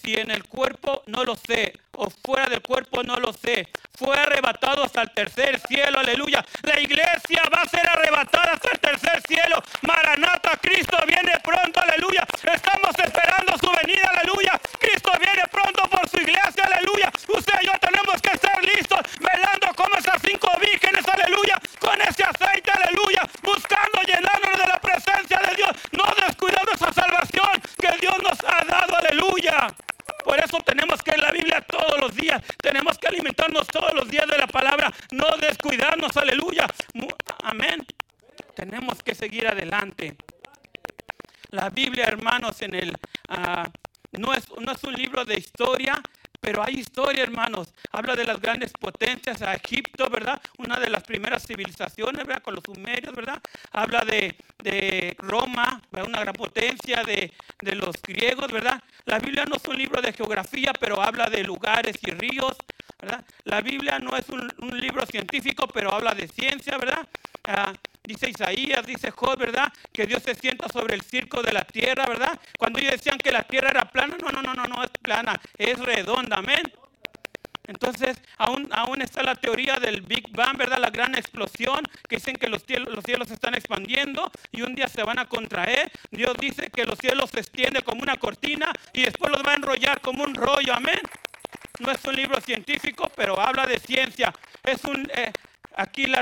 Si 0.03 0.15
en 0.15 0.33
el 0.33 0.43
cuerpo 0.45 1.05
no 1.07 1.23
lo 1.23 1.37
sé, 1.37 1.73
o 1.93 2.11
fuera 2.11 2.49
del 2.49 2.61
cuerpo 2.61 3.05
no 3.05 3.21
lo 3.21 3.33
sé. 3.33 3.69
Fue 3.95 4.19
arrebatado 4.19 4.83
hasta 4.83 5.03
el 5.03 5.11
tercer 5.13 5.61
cielo, 5.61 6.01
aleluya. 6.01 6.45
La 6.63 6.81
iglesia 6.81 7.43
va 7.55 7.63
a 7.63 7.69
ser 7.69 7.89
arrebatada 7.89 8.55
hasta 8.55 8.71
el 8.73 8.81
tercer 8.81 9.23
cielo. 9.29 9.63
Maranata, 9.83 10.59
Cristo 10.61 10.97
viene 11.07 11.39
pronto, 11.45 11.81
aleluya. 11.81 12.27
Estamos 12.43 12.91
esperando 12.99 13.53
su 13.59 13.71
venida, 13.71 14.11
aleluya. 14.11 14.61
Cristo 14.81 15.13
viene 15.21 15.45
pronto 15.49 15.83
por 15.89 16.09
su 16.09 16.17
iglesia, 16.17 16.65
aleluya. 16.65 17.13
Usted 17.29 17.55
y 17.63 17.67
yo 17.67 17.73
tenemos 17.79 18.21
que 18.21 18.33
estar 18.33 18.65
listos, 18.65 19.01
velando 19.21 19.69
como 19.77 19.95
esas 19.99 20.21
cinco 20.21 20.51
vírgenes, 20.59 21.07
aleluya. 21.07 21.61
Con 21.79 22.01
ese 22.01 22.25
aceite, 22.25 22.73
aleluya. 22.73 23.23
Buscando 23.43 24.03
llenarnos 24.03 24.59
de 24.59 24.67
la 24.67 24.81
presencia 24.81 25.39
de 25.49 25.55
Dios. 25.55 25.71
No 25.93 26.05
descuidando 26.27 26.73
esa 26.73 26.93
salvación 26.93 27.63
que 27.79 27.99
Dios 28.01 28.19
nos 28.19 28.39
ha 28.45 28.65
dado, 28.65 28.97
aleluya. 28.97 29.69
Por 30.25 30.39
eso 30.39 30.59
tenemos 30.65 31.03
que 31.03 31.13
leer 31.13 31.23
la 31.23 31.33
Biblia 31.33 31.61
todos 31.61 31.99
los 32.01 32.15
días. 32.15 32.43
Tenemos 32.61 32.99
que 32.99 33.09
alimentarnos 33.09 33.67
todos 33.67 33.93
los 33.95 34.09
días 34.09 34.27
de 34.27 34.39
la 34.39 34.47
palabra. 34.47 34.93
No 35.11 35.37
descuidarnos, 35.39 36.17
aleluya. 36.17 36.67
Amén. 37.43 37.87
Tenemos 38.55 39.03
que 39.03 39.15
seguir 39.15 39.47
adelante. 39.47 40.17
La 41.51 41.71
Biblia, 41.71 42.07
hermanos, 42.07 42.63
en 42.63 42.75
el, 42.75 42.97
ah, 43.29 43.69
no, 44.13 44.33
es, 44.33 44.49
no 44.59 44.73
es 44.73 44.85
un 44.85 44.95
libro 44.95 45.25
de 45.25 45.39
historia, 45.39 46.01
pero 46.43 46.61
hay 46.65 46.81
historia, 46.81 47.23
hermanos. 47.23 47.73
Habla 47.93 48.17
de 48.17 48.25
las 48.25 48.41
grandes 48.41 48.73
potencias 48.73 49.41
a 49.43 49.55
Egipto, 49.55 50.11
¿verdad? 50.11 50.43
Una 50.59 50.81
de 50.81 50.91
las 50.91 51.05
primeras 51.05 51.47
civilizaciones, 51.47 52.27
¿verdad? 52.27 52.43
Con 52.43 52.57
los 52.57 52.65
sumerios, 52.65 53.15
¿verdad? 53.15 53.41
Habla 53.71 54.05
de, 54.05 54.35
de 54.59 55.15
Roma, 55.21 55.81
una 55.93 56.19
gran 56.19 56.35
potencia, 56.35 57.05
de, 57.05 57.33
de, 57.61 57.75
los 57.77 57.95
griegos, 58.03 58.51
¿verdad? 58.51 58.83
La 59.05 59.21
Biblia 59.21 59.45
no 59.45 59.55
es 59.55 59.65
un 59.69 59.79
libro 59.79 60.03
de 60.03 60.13
geografía, 60.13 60.73
pero 60.81 61.01
habla 61.01 61.31
de 61.31 61.45
lugares 61.45 61.97
y 62.05 62.11
ríos, 62.11 62.57
¿verdad? 63.01 63.25
La 63.45 63.61
Biblia 63.61 64.01
no 64.01 64.17
es 64.17 64.29
un, 64.29 64.53
un 64.59 64.81
libro 64.81 65.07
científico, 65.07 65.69
pero 65.69 65.95
habla 65.95 66.13
de 66.13 66.27
ciencia, 66.27 66.77
¿verdad? 66.77 67.07
Ah, 67.45 67.73
dice 68.05 68.31
Isaías, 68.31 68.85
dice 68.87 69.11
Job, 69.11 69.39
¿verdad? 69.39 69.73
Que 69.93 70.07
Dios 70.07 70.23
se 70.23 70.35
sienta 70.35 70.69
sobre 70.69 70.95
el 70.95 71.03
circo 71.03 71.43
de 71.43 71.53
la 71.53 71.65
tierra, 71.65 72.07
¿verdad? 72.07 72.39
Cuando 72.59 72.79
ellos 72.79 72.93
decían 72.93 73.19
que 73.19 73.31
la 73.31 73.43
tierra 73.43 73.71
era 73.71 73.91
plana, 73.91 74.17
no, 74.21 74.31
no, 74.31 74.43
no, 74.43 74.55
no, 74.55 74.65
no 74.65 74.85
es 74.85 74.91
plana, 75.01 75.41
es 75.57 75.79
redonda, 75.79 76.39
amén. 76.39 76.63
Entonces, 77.69 78.21
aún, 78.39 78.69
aún 78.73 79.03
está 79.03 79.23
la 79.23 79.37
teoría 79.37 79.79
del 79.79 80.03
Big 80.03 80.31
Bang, 80.33 80.57
¿verdad? 80.57 80.79
La 80.79 80.91
gran 80.91 81.15
explosión, 81.15 81.85
que 82.09 82.17
dicen 82.17 82.37
que 82.37 82.49
los 82.49 82.65
cielos, 82.65 82.93
los 82.93 83.05
cielos 83.05 83.29
se 83.29 83.35
están 83.35 83.55
expandiendo 83.55 84.31
y 84.51 84.63
un 84.63 84.75
día 84.75 84.89
se 84.89 85.03
van 85.05 85.19
a 85.19 85.29
contraer. 85.29 85.91
Dios 86.11 86.35
dice 86.39 86.71
que 86.71 86.85
los 86.85 86.99
cielos 86.99 87.31
se 87.31 87.41
extienden 87.41 87.83
como 87.83 88.03
una 88.03 88.17
cortina 88.17 88.73
y 88.93 89.03
después 89.03 89.31
los 89.31 89.43
va 89.47 89.53
a 89.53 89.57
enrollar 89.57 90.01
como 90.01 90.25
un 90.25 90.35
rollo, 90.35 90.75
amén. 90.75 91.01
No 91.79 91.91
es 91.91 92.05
un 92.05 92.17
libro 92.17 92.41
científico, 92.41 93.11
pero 93.15 93.41
habla 93.41 93.67
de 93.67 93.79
ciencia. 93.79 94.35
Es 94.65 94.85
un, 94.85 95.09
eh, 95.15 95.33
Aquí 95.77 96.07
la, 96.07 96.21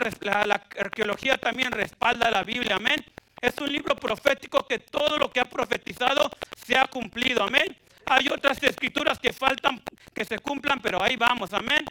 arqueología 0.79 1.39
también 1.39 1.73
respalda 1.73 2.31
la 2.31 2.43
Biblia, 2.43 2.77
amén. 2.77 3.05
Es 3.41 3.57
un 3.59 3.73
libro 3.73 3.97
profético 3.97 4.67
que 4.67 4.79
todo 4.79 5.17
lo 5.17 5.31
que 5.31 5.41
ha 5.41 5.45
profetizado 5.45 6.31
se 6.65 6.77
ha 6.77 6.87
cumplido, 6.87 7.43
amén. 7.43 7.77
Hay 8.07 8.29
otras 8.29 8.63
escrituras 8.63 9.19
que 9.19 9.33
faltan 9.33 9.83
que 10.15 10.25
se 10.25 10.39
cumplan, 10.39 10.81
pero 10.81 11.03
ahí 11.03 11.17
vamos, 11.17 11.53
amén. 11.53 11.85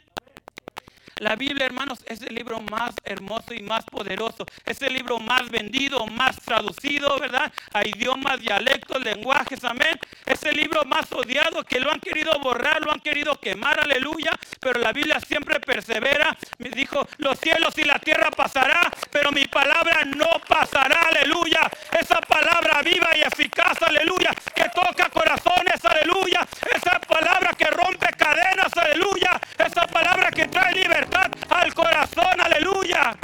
La 1.20 1.36
Biblia, 1.36 1.66
hermanos, 1.66 1.98
es 2.06 2.22
el 2.22 2.34
libro 2.34 2.60
más 2.60 2.94
hermoso 3.04 3.52
y 3.52 3.60
más 3.62 3.84
poderoso. 3.84 4.46
Es 4.64 4.80
el 4.80 4.94
libro 4.94 5.18
más 5.18 5.50
vendido, 5.50 6.06
más 6.06 6.36
traducido, 6.36 7.18
¿verdad? 7.18 7.52
A 7.74 7.86
idiomas, 7.86 8.40
dialectos, 8.40 9.02
lenguajes, 9.02 9.62
amén. 9.64 10.00
Es 10.24 10.42
el 10.44 10.56
libro 10.56 10.82
más 10.86 11.12
odiado 11.12 11.62
que 11.64 11.78
lo 11.78 11.92
han 11.92 12.00
querido 12.00 12.32
borrar, 12.40 12.80
lo 12.80 12.90
han 12.90 13.00
querido 13.00 13.38
quemar, 13.38 13.78
aleluya. 13.80 14.30
Pero 14.60 14.80
la 14.80 14.94
Biblia 14.94 15.20
siempre 15.20 15.60
persevera. 15.60 16.34
Me 16.56 16.70
dijo, 16.70 17.06
los 17.18 17.38
cielos 17.38 17.76
y 17.76 17.84
la 17.84 17.98
tierra 17.98 18.30
pasará, 18.30 18.90
pero 19.10 19.30
mi 19.30 19.46
palabra 19.46 20.06
no 20.06 20.40
pasará, 20.48 21.02
aleluya. 21.10 21.70
Esa 22.00 22.16
palabra 22.22 22.80
viva 22.80 23.10
y 23.14 23.20
eficaz, 23.20 23.76
aleluya, 23.82 24.30
que 24.54 24.70
toca 24.70 25.10
corazones, 25.10 25.84
aleluya. 25.84 26.48
Esa 26.74 26.98
palabra 26.98 27.50
que 27.58 27.66
rompe 27.66 28.06
cadenas, 28.16 28.74
aleluya. 28.74 29.38
Esa 29.58 29.86
palabra 29.86 30.30
que 30.30 30.48
trae 30.48 30.72
libertad 30.76 31.09
al 31.48 31.74
corazón, 31.74 32.40
aleluya. 32.40 33.16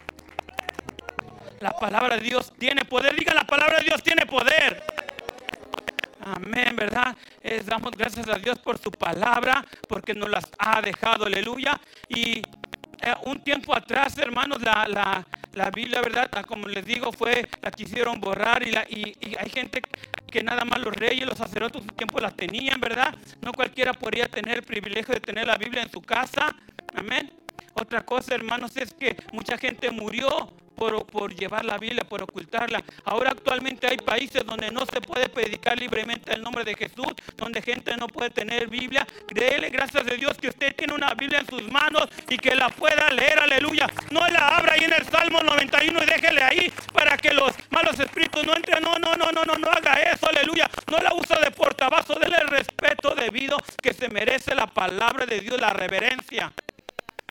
La 1.60 1.72
palabra 1.72 2.16
de 2.16 2.22
Dios 2.22 2.52
tiene 2.58 2.84
poder. 2.84 3.16
Diga, 3.16 3.34
la 3.34 3.44
palabra 3.44 3.78
de 3.78 3.84
Dios 3.84 4.02
tiene 4.02 4.26
poder. 4.26 4.82
Amén, 6.20 6.74
¿verdad? 6.74 7.16
damos 7.64 7.92
gracias 7.92 8.28
a 8.28 8.34
Dios 8.34 8.58
por 8.58 8.78
su 8.78 8.90
palabra, 8.90 9.64
porque 9.88 10.12
nos 10.12 10.28
las 10.28 10.44
ha 10.58 10.80
dejado, 10.82 11.26
aleluya. 11.26 11.80
Y 12.08 12.38
eh, 12.38 13.14
un 13.24 13.40
tiempo 13.40 13.74
atrás, 13.74 14.18
hermanos, 14.18 14.60
la, 14.62 15.24
la, 15.52 15.70
Biblia, 15.70 16.00
¿verdad? 16.00 16.28
Ah, 16.32 16.42
como 16.42 16.66
les 16.68 16.84
digo, 16.84 17.12
fue 17.12 17.48
la 17.62 17.70
quisieron 17.70 18.20
borrar 18.20 18.66
y, 18.66 18.72
la, 18.72 18.84
y, 18.88 19.16
hay 19.38 19.50
gente 19.50 19.80
que 20.30 20.42
nada 20.42 20.64
más 20.64 20.80
los 20.80 20.94
reyes, 20.94 21.26
los 21.26 21.38
sacerdotes 21.38 21.82
un 21.82 21.88
tiempo 21.88 22.18
la 22.18 22.30
tenían, 22.30 22.80
¿verdad? 22.80 23.14
No 23.42 23.52
cualquiera 23.52 23.92
podría 23.92 24.26
tener 24.28 24.58
el 24.58 24.62
privilegio 24.62 25.14
de 25.14 25.20
tener 25.20 25.46
la 25.46 25.56
Biblia 25.56 25.82
en 25.82 25.90
su 25.90 26.02
casa. 26.02 26.54
Amén. 26.94 27.32
Otra 27.74 28.04
cosa, 28.04 28.34
hermanos, 28.34 28.76
es 28.76 28.92
que 28.94 29.16
mucha 29.32 29.58
gente 29.58 29.90
murió 29.90 30.50
por, 30.76 31.34
llevar 31.34 31.64
la 31.64 31.78
Biblia, 31.78 32.04
por 32.04 32.22
ocultarla. 32.22 32.82
Ahora 33.04 33.30
actualmente 33.30 33.86
hay 33.86 33.96
países 33.96 34.44
donde 34.44 34.70
no 34.70 34.84
se 34.86 35.00
puede 35.00 35.28
predicar 35.28 35.78
libremente 35.78 36.32
el 36.34 36.42
nombre 36.42 36.64
de 36.64 36.74
Jesús, 36.74 37.14
donde 37.36 37.62
gente 37.62 37.96
no 37.96 38.06
puede 38.06 38.30
tener 38.30 38.68
Biblia. 38.68 39.06
Créele, 39.26 39.70
gracias 39.70 40.06
a 40.06 40.14
Dios, 40.14 40.36
que 40.36 40.48
usted 40.48 40.76
tiene 40.76 40.94
una 40.94 41.14
Biblia 41.14 41.40
en 41.40 41.46
sus 41.46 41.70
manos 41.70 42.08
y 42.28 42.36
que 42.36 42.54
la 42.54 42.68
pueda 42.68 43.10
leer, 43.10 43.38
aleluya. 43.40 43.88
No 44.10 44.26
la 44.28 44.56
abra 44.56 44.74
ahí 44.74 44.84
en 44.84 44.92
el 44.92 45.04
Salmo 45.06 45.42
91 45.42 46.02
y 46.02 46.06
déjele 46.06 46.42
ahí 46.42 46.72
para 46.92 47.16
que 47.16 47.32
los 47.32 47.52
malos 47.70 47.98
espíritus 47.98 48.46
no 48.46 48.54
entren. 48.54 48.82
No, 48.82 48.98
no, 48.98 49.16
no, 49.16 49.32
no, 49.32 49.44
no, 49.44 49.54
no 49.54 49.70
haga 49.70 49.94
eso, 50.02 50.28
aleluya. 50.28 50.70
No 50.90 50.98
la 50.98 51.14
usa 51.14 51.40
de 51.40 51.50
portavasos, 51.50 52.20
dele 52.20 52.36
el 52.42 52.48
respeto 52.48 53.14
debido 53.14 53.56
que 53.82 53.94
se 53.94 54.08
merece 54.08 54.54
la 54.54 54.66
palabra 54.66 55.24
de 55.24 55.40
Dios, 55.40 55.58
la 55.58 55.72
reverencia. 55.72 56.52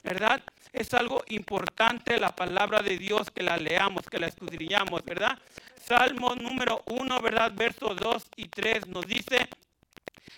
¿Verdad? 0.06 0.42
Es 0.72 0.94
algo 0.94 1.24
importante 1.30 2.20
la 2.20 2.36
palabra 2.36 2.82
de 2.82 2.98
Dios 2.98 3.32
que 3.32 3.42
la 3.42 3.58
leamos, 3.58 4.06
que 4.06 4.20
la 4.20 4.28
escudriñamos, 4.28 5.04
¿verdad? 5.04 5.38
Salmo 5.84 6.36
número 6.36 6.84
1, 6.86 7.22
¿verdad? 7.22 7.52
Versos 7.56 7.98
2 7.98 8.28
y 8.38 8.48
3 8.48 8.88
nos 8.88 9.06
dice 9.08 9.50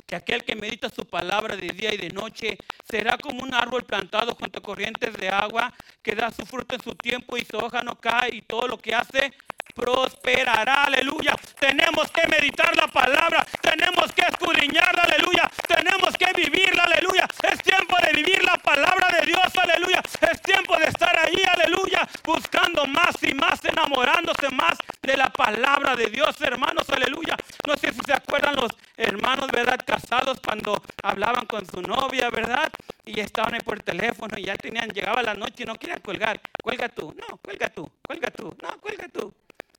que 0.05 0.15
aquel 0.15 0.45
que 0.45 0.55
medita 0.55 0.89
su 0.89 1.05
palabra 1.05 1.57
de 1.57 1.67
día 1.67 1.93
y 1.93 1.97
de 1.97 2.09
noche 2.09 2.57
será 2.89 3.17
como 3.17 3.43
un 3.43 3.53
árbol 3.53 3.83
plantado 3.83 4.36
junto 4.36 4.59
a 4.59 4.63
corrientes 4.63 5.13
de 5.13 5.27
agua 5.27 5.74
que 6.01 6.15
da 6.15 6.31
su 6.31 6.45
fruto 6.45 6.75
en 6.75 6.81
su 6.81 6.95
tiempo 6.95 7.36
y 7.36 7.43
su 7.43 7.57
hoja 7.57 7.83
no 7.83 8.00
cae 8.00 8.36
y 8.36 8.41
todo 8.41 8.67
lo 8.69 8.77
que 8.77 8.95
hace 8.95 9.33
prosperará, 9.77 10.86
aleluya. 10.86 11.36
Tenemos 11.60 12.10
que 12.12 12.27
meditar 12.27 12.75
la 12.75 12.88
palabra, 12.88 13.46
tenemos 13.62 14.12
que 14.12 14.24
escudriñarla, 14.24 15.03
aleluya. 15.03 15.50
Tenemos 15.67 16.17
que 16.17 16.34
vivirla, 16.34 16.84
aleluya. 16.84 17.27
Es 17.43 17.60
tiempo 17.62 17.96
de 18.01 18.12
vivir 18.13 18.43
la 18.43 18.57
palabra 18.57 19.07
de 19.19 19.27
Dios, 19.27 19.48
aleluya. 19.62 20.01
Es 20.31 20.41
tiempo 20.41 20.75
de 20.77 20.86
estar 20.86 21.15
ahí, 21.19 21.41
aleluya, 21.53 22.07
buscando 22.24 22.86
más 22.88 23.15
y 23.22 23.34
más, 23.34 23.63
enamorándose 23.63 24.50
más 24.50 24.77
de 25.01 25.15
la 25.15 25.29
palabra 25.29 25.96
de 25.96 26.07
Dios, 26.07 26.41
hermanos, 26.41 26.89
aleluya. 26.89 27.36
No 27.67 27.77
sé 27.77 27.93
si 27.93 28.00
se 28.05 28.13
acuerdan 28.13 28.55
los 28.55 28.72
hermanos, 28.98 29.48
¿verdad? 29.51 29.79
Casados 29.86 30.39
cuando 30.43 30.81
hablaban 31.03 31.46
con 31.46 31.65
su 31.65 31.81
novia, 31.81 32.29
¿verdad? 32.29 32.72
Y 33.05 33.19
estaban 33.19 33.53
ahí 33.53 33.62
por 33.62 33.81
teléfono 33.84 34.38
y 34.38 34.46
ya 34.46 34.55
tenían, 34.55 34.89
llegaba 34.89 35.22
la 35.22 35.36
noche 35.36 35.63
y 35.63 35.65
no 35.65 35.75
querían 35.75 36.01
colgar. 36.01 36.39
Cuelga 36.63 36.89
tú, 36.89 37.13
no, 37.15 37.38
cuelga 37.38 37.69
tú, 37.69 37.89
cuelga 38.05 38.31
tú, 38.31 38.55
no, 38.62 38.81
cuelga 38.81 39.07
tú. 39.07 39.34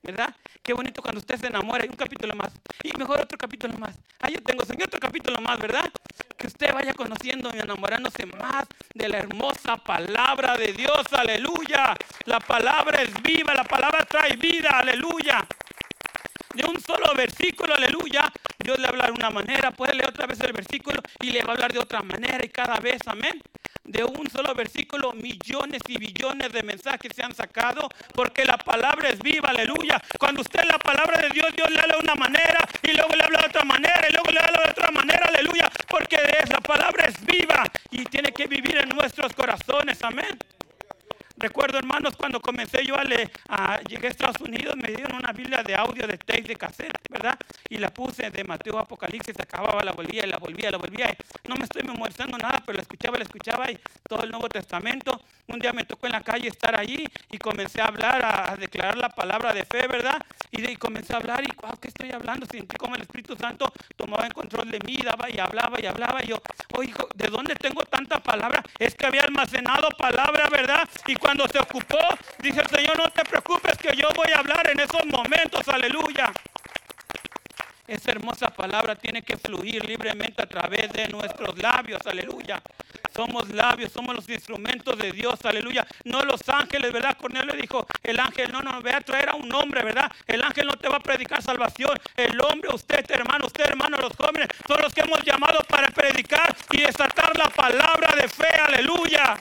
¿Verdad? 0.09 0.35
Qué 0.62 0.73
bonito 0.73 1.03
cuando 1.03 1.19
usted 1.19 1.38
se 1.38 1.49
enamora. 1.49 1.83
Hay 1.83 1.91
un 1.91 1.95
capítulo 1.95 2.35
más. 2.35 2.50
Y 2.83 2.97
mejor 2.97 3.21
otro 3.21 3.37
capítulo 3.37 3.77
más. 3.77 3.95
Ahí 4.21 4.33
yo 4.33 4.43
tengo, 4.43 4.62
otro 4.62 4.99
capítulo 4.99 5.38
más, 5.43 5.59
¿verdad? 5.59 5.85
Que 6.38 6.47
usted 6.47 6.73
vaya 6.73 6.95
conociendo 6.95 7.50
y 7.55 7.59
enamorándose 7.59 8.25
más 8.25 8.67
de 8.95 9.07
la 9.11 9.19
hermosa 9.19 9.77
palabra 9.77 10.57
de 10.57 10.73
Dios. 10.73 11.12
Aleluya. 11.12 11.95
La 12.25 12.41
palabra 12.41 13.03
es 13.03 13.23
viva. 13.23 13.53
La 13.53 13.65
palabra 13.65 14.07
trae 14.07 14.35
vida. 14.37 14.71
Aleluya 14.79 15.47
de 16.55 16.64
un 16.64 16.81
solo 16.81 17.14
versículo, 17.14 17.75
aleluya, 17.75 18.33
Dios 18.59 18.78
le 18.78 18.88
habla 18.88 19.07
de 19.07 19.12
una 19.12 19.31
manera, 19.31 19.71
puede 19.71 19.95
leer 19.95 20.09
otra 20.09 20.26
vez 20.26 20.40
el 20.40 20.52
versículo 20.52 21.00
y 21.21 21.31
le 21.31 21.43
va 21.43 21.50
a 21.50 21.52
hablar 21.52 21.73
de 21.73 21.78
otra 21.78 22.02
manera 22.02 22.45
y 22.45 22.49
cada 22.49 22.76
vez, 22.81 23.00
amén. 23.07 23.43
De 23.85 24.05
un 24.05 24.28
solo 24.31 24.55
versículo, 24.55 25.12
millones 25.12 25.81
y 25.88 25.97
billones 25.97 26.52
de 26.52 26.62
mensajes 26.62 27.12
se 27.14 27.23
han 27.23 27.35
sacado 27.35 27.88
porque 28.14 28.45
la 28.45 28.59
palabra 28.59 29.09
es 29.09 29.19
viva, 29.21 29.49
aleluya. 29.49 30.02
Cuando 30.19 30.43
usted 30.43 30.64
la 30.64 30.78
palabra 30.78 31.21
de 31.21 31.31
Dios, 31.31 31.55
Dios 31.57 31.71
le 31.71 31.81
habla 31.81 31.97
de 31.97 32.02
una 32.02 32.14
manera 32.14 32.69
y 32.83 32.93
luego 32.93 33.14
le 33.14 33.25
habla 33.25 33.40
de 33.40 33.47
otra 33.47 33.64
manera 33.64 34.07
y 34.09 34.12
luego 34.12 34.31
le 34.31 34.40
habla 34.40 34.62
de 34.64 34.71
otra 34.71 34.90
manera, 34.90 35.26
aleluya, 35.26 35.71
porque 35.88 36.19
esa 36.43 36.61
palabra 36.61 37.07
es 37.07 37.25
viva 37.25 37.64
y 37.90 38.05
tiene 38.05 38.33
que 38.33 38.47
vivir 38.47 38.76
en 38.76 38.90
nuestros 38.90 39.33
corazones, 39.33 40.02
amén. 40.02 40.38
Recuerdo, 41.40 41.78
hermanos, 41.78 42.16
cuando 42.16 42.40
comencé 42.40 42.85
yo 42.85 42.97
a, 42.99 43.04
leer, 43.04 43.30
a 43.49 43.80
llegué 43.83 44.09
a 44.09 44.11
Estados 44.11 44.40
Unidos, 44.40 44.75
me 44.76 44.88
dieron 44.88 45.14
una 45.14 45.33
Biblia 45.33 45.62
de 45.62 45.73
audio 45.76 46.04
de 46.04 46.18
tape 46.18 46.42
de 46.42 46.57
cassette, 46.57 46.99
¿verdad? 47.09 47.38
Y 47.68 47.76
la 47.78 47.90
puse 47.90 48.28
de 48.28 48.42
Mateo 48.42 48.76
Apocalipsis, 48.76 49.38
acababa, 49.38 49.85
la 49.85 49.92
volvía 49.92 50.26
y 50.26 50.28
la 50.28 50.38
volvía, 50.38 50.68
la 50.73 50.78
volvía. 50.78 51.16
No 51.49 51.54
me 51.54 51.62
estoy 51.62 51.85
memorizando 51.85 52.37
nada, 52.38 52.61
pero 52.66 52.76
la 52.76 52.83
escuchaba, 52.83 53.18
la 53.18 53.23
escuchaba 53.23 53.71
y 53.71 53.78
todo 54.09 54.25
el 54.25 54.30
Nuevo 54.30 54.49
Testamento. 54.49 55.21
Un 55.47 55.61
día 55.61 55.73
me 55.73 55.85
tocó 55.85 56.07
en 56.07 56.12
la 56.12 56.23
calle 56.23 56.49
estar 56.49 56.78
allí 56.78 57.07
y 57.30 57.38
comencé 57.38 57.80
a 57.80 57.87
hablar, 57.87 58.21
a, 58.25 58.57
declarar 58.57 58.99
la 58.99 59.09
palabra 59.09 59.52
de 59.54 59.64
fe, 59.64 59.87
¿verdad? 59.87 60.21
Y, 60.50 60.61
de, 60.61 60.76
comencé 60.76 61.14
a 61.14 61.18
hablar 61.18 61.45
y, 61.45 61.52
wow, 61.62 61.78
¿qué 61.80 61.88
estoy 61.88 62.11
hablando? 62.11 62.47
Sentí 62.47 62.76
como 62.76 62.97
el 62.97 63.02
Espíritu 63.02 63.37
Santo 63.37 63.73
tomaba 63.97 64.26
en 64.26 64.33
control 64.33 64.71
de 64.71 64.80
mí, 64.80 64.97
daba 65.04 65.30
y 65.30 65.38
hablaba 65.38 65.80
y 65.80 65.87
hablaba. 65.87 66.25
Y 66.25 66.28
yo, 66.28 66.42
oye, 66.76 66.92
¿de 67.14 67.28
dónde 67.28 67.54
tengo 67.54 67.83
tanta 67.85 68.18
palabra? 68.21 68.62
Es 68.78 68.95
que 68.95 69.07
había 69.07 69.23
almacenado 69.23 69.88
palabra, 69.97 70.49
¿verdad? 70.50 70.88
Y 71.07 71.14
se 71.52 71.58
ocupó, 71.58 71.99
dice 72.38 72.61
el 72.61 72.68
Señor, 72.68 72.97
no 72.97 73.11
te 73.11 73.23
preocupes 73.23 73.76
que 73.76 73.94
yo 73.94 74.08
voy 74.16 74.28
a 74.35 74.38
hablar 74.38 74.70
en 74.70 74.80
esos 74.80 75.04
momentos, 75.06 75.68
aleluya. 75.68 76.32
Esa 77.87 78.12
hermosa 78.12 78.49
palabra 78.49 78.94
tiene 78.94 79.23
que 79.23 79.37
fluir 79.37 79.85
libremente 79.85 80.42
a 80.42 80.47
través 80.47 80.90
de 80.90 81.06
nuestros 81.08 81.58
labios, 81.58 82.00
aleluya. 82.06 82.62
Somos 83.14 83.49
labios, 83.50 83.92
somos 83.92 84.14
los 84.14 84.28
instrumentos 84.28 84.97
de 84.99 85.12
Dios, 85.12 85.44
aleluya. 85.44 85.87
No 86.04 86.23
los 86.23 86.49
ángeles, 86.49 86.92
¿verdad? 86.92 87.16
Cornelio 87.18 87.54
dijo, 87.54 87.87
el 88.02 88.18
ángel 88.20 88.50
no 88.50 88.62
nos 88.62 88.82
ve 88.82 88.92
a 88.92 89.00
traer 89.00 89.28
a 89.28 89.35
un 89.35 89.52
hombre, 89.52 89.85
¿verdad? 89.85 90.11
El 90.26 90.42
ángel 90.42 90.66
no 90.66 90.76
te 90.76 90.88
va 90.88 90.97
a 90.97 91.00
predicar 91.00 91.42
salvación. 91.42 91.99
El 92.16 92.40
hombre, 92.40 92.70
usted, 92.75 93.04
hermano, 93.11 93.47
usted, 93.47 93.66
hermano, 93.66 93.99
los 93.99 94.16
jóvenes, 94.16 94.49
son 94.66 94.80
los 94.80 94.94
que 94.94 95.02
hemos 95.02 95.23
llamado 95.25 95.61
para 95.68 95.88
predicar 95.88 96.54
y 96.70 96.80
desatar 96.80 97.37
la 97.37 97.49
palabra 97.49 98.14
de 98.16 98.28
fe, 98.28 98.49
aleluya. 98.66 99.37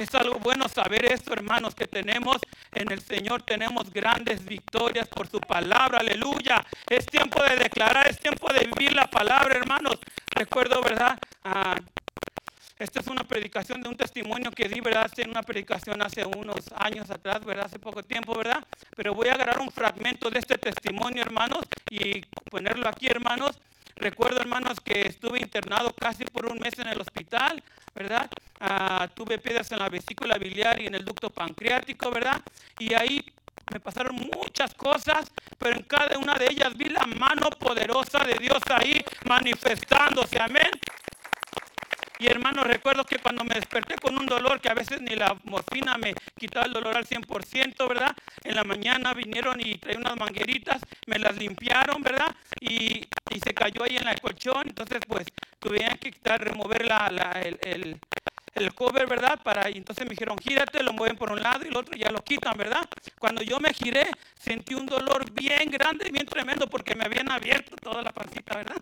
Es 0.00 0.14
algo 0.14 0.38
bueno 0.38 0.66
saber 0.66 1.12
esto, 1.12 1.34
hermanos, 1.34 1.74
que 1.74 1.86
tenemos 1.86 2.38
en 2.72 2.90
el 2.90 3.02
Señor, 3.02 3.42
tenemos 3.42 3.92
grandes 3.92 4.42
victorias 4.46 5.06
por 5.06 5.28
su 5.28 5.38
palabra, 5.40 5.98
aleluya. 5.98 6.64
Es 6.88 7.04
tiempo 7.04 7.42
de 7.42 7.56
declarar, 7.56 8.08
es 8.08 8.18
tiempo 8.18 8.50
de 8.50 8.60
vivir 8.60 8.94
la 8.94 9.08
palabra, 9.10 9.54
hermanos. 9.54 9.98
Recuerdo, 10.34 10.80
¿verdad? 10.80 11.18
Ah, 11.44 11.76
esta 12.78 13.00
es 13.00 13.08
una 13.08 13.24
predicación 13.24 13.82
de 13.82 13.90
un 13.90 13.96
testimonio 13.98 14.50
que 14.52 14.70
di, 14.70 14.80
¿verdad? 14.80 15.10
En 15.18 15.28
una 15.28 15.42
predicación 15.42 16.00
hace 16.00 16.24
unos 16.24 16.64
años 16.76 17.10
atrás, 17.10 17.44
¿verdad? 17.44 17.66
Hace 17.66 17.78
poco 17.78 18.02
tiempo, 18.02 18.34
¿verdad? 18.34 18.64
Pero 18.96 19.12
voy 19.12 19.28
a 19.28 19.34
agarrar 19.34 19.60
un 19.60 19.70
fragmento 19.70 20.30
de 20.30 20.38
este 20.38 20.56
testimonio, 20.56 21.20
hermanos, 21.20 21.66
y 21.90 22.22
ponerlo 22.50 22.88
aquí, 22.88 23.06
hermanos. 23.06 23.60
Recuerdo, 24.00 24.40
hermanos, 24.40 24.80
que 24.80 25.02
estuve 25.02 25.40
internado 25.40 25.92
casi 25.92 26.24
por 26.24 26.46
un 26.46 26.58
mes 26.58 26.78
en 26.78 26.88
el 26.88 26.98
hospital, 26.98 27.62
¿verdad? 27.94 28.30
Ah, 28.58 29.06
tuve 29.14 29.36
piedras 29.36 29.70
en 29.72 29.78
la 29.78 29.90
vesícula 29.90 30.38
biliar 30.38 30.80
y 30.80 30.86
en 30.86 30.94
el 30.94 31.04
ducto 31.04 31.28
pancreático, 31.28 32.10
¿verdad? 32.10 32.40
Y 32.78 32.94
ahí 32.94 33.22
me 33.70 33.78
pasaron 33.78 34.16
muchas 34.16 34.72
cosas, 34.74 35.30
pero 35.58 35.76
en 35.76 35.82
cada 35.82 36.16
una 36.18 36.34
de 36.36 36.46
ellas 36.50 36.74
vi 36.78 36.86
la 36.86 37.04
mano 37.04 37.50
poderosa 37.50 38.24
de 38.24 38.38
Dios 38.38 38.62
ahí 38.70 39.04
manifestándose, 39.26 40.40
amén. 40.40 40.70
Y 42.20 42.26
hermano, 42.26 42.64
recuerdo 42.64 43.04
que 43.04 43.18
cuando 43.18 43.44
me 43.44 43.54
desperté 43.54 43.96
con 43.96 44.18
un 44.18 44.26
dolor 44.26 44.60
que 44.60 44.68
a 44.68 44.74
veces 44.74 45.00
ni 45.00 45.16
la 45.16 45.34
morfina 45.44 45.96
me 45.96 46.14
quitaba 46.38 46.66
el 46.66 46.72
dolor 46.74 46.94
al 46.94 47.06
100%, 47.06 47.88
¿verdad? 47.88 48.14
En 48.44 48.54
la 48.54 48.62
mañana 48.62 49.14
vinieron 49.14 49.58
y 49.58 49.78
traían 49.78 50.02
unas 50.02 50.18
mangueritas, 50.18 50.82
me 51.06 51.18
las 51.18 51.38
limpiaron, 51.38 52.02
¿verdad? 52.02 52.34
Y, 52.60 53.08
se 53.42 53.54
cayó 53.54 53.84
ahí 53.84 53.96
en 53.96 54.06
el 54.06 54.20
colchón, 54.20 54.66
entonces 54.66 55.00
pues 55.08 55.26
tuvieron 55.60 55.96
que 55.96 56.10
quitar, 56.10 56.44
remover 56.44 56.86
el, 57.62 57.98
el 58.54 58.74
cover, 58.74 59.06
¿verdad? 59.08 59.40
Para, 59.42 59.70
y 59.70 59.78
entonces 59.78 60.04
me 60.04 60.10
dijeron, 60.10 60.36
gírate, 60.38 60.82
lo 60.82 60.92
mueven 60.92 61.16
por 61.16 61.32
un 61.32 61.40
lado 61.40 61.64
y 61.64 61.68
el 61.68 61.76
otro 61.76 61.96
ya 61.96 62.10
lo 62.10 62.22
quitan, 62.22 62.56
¿verdad? 62.58 62.86
Cuando 63.18 63.42
yo 63.42 63.58
me 63.60 63.72
giré, 63.72 64.06
sentí 64.38 64.74
un 64.74 64.86
dolor 64.86 65.30
bien 65.32 65.70
grande, 65.70 66.10
bien 66.10 66.26
tremendo, 66.26 66.66
porque 66.68 66.94
me 66.94 67.04
habían 67.04 67.30
abierto 67.30 67.76
toda 67.76 68.02
la 68.02 68.12
pancita, 68.12 68.56
¿verdad? 68.56 68.76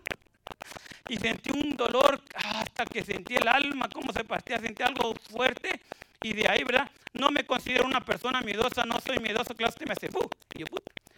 Y 1.09 1.17
sentí 1.17 1.51
un 1.51 1.75
dolor 1.75 2.21
hasta 2.35 2.85
que 2.85 3.03
sentí 3.03 3.35
el 3.35 3.47
alma, 3.47 3.89
como 3.89 4.13
se 4.13 4.23
partía, 4.23 4.59
sentí 4.59 4.83
algo 4.83 5.13
fuerte 5.31 5.81
y 6.21 6.33
de 6.33 6.47
ahí, 6.47 6.63
¿verdad? 6.63 6.89
No 7.13 7.31
me 7.31 7.45
considero 7.45 7.85
una 7.85 8.01
persona 8.01 8.41
miedosa, 8.41 8.85
no 8.85 8.99
soy 8.99 9.17
miedoso, 9.17 9.55
claro 9.55 9.73
que 9.73 9.85
me 9.85 9.93
hace, 9.93 10.09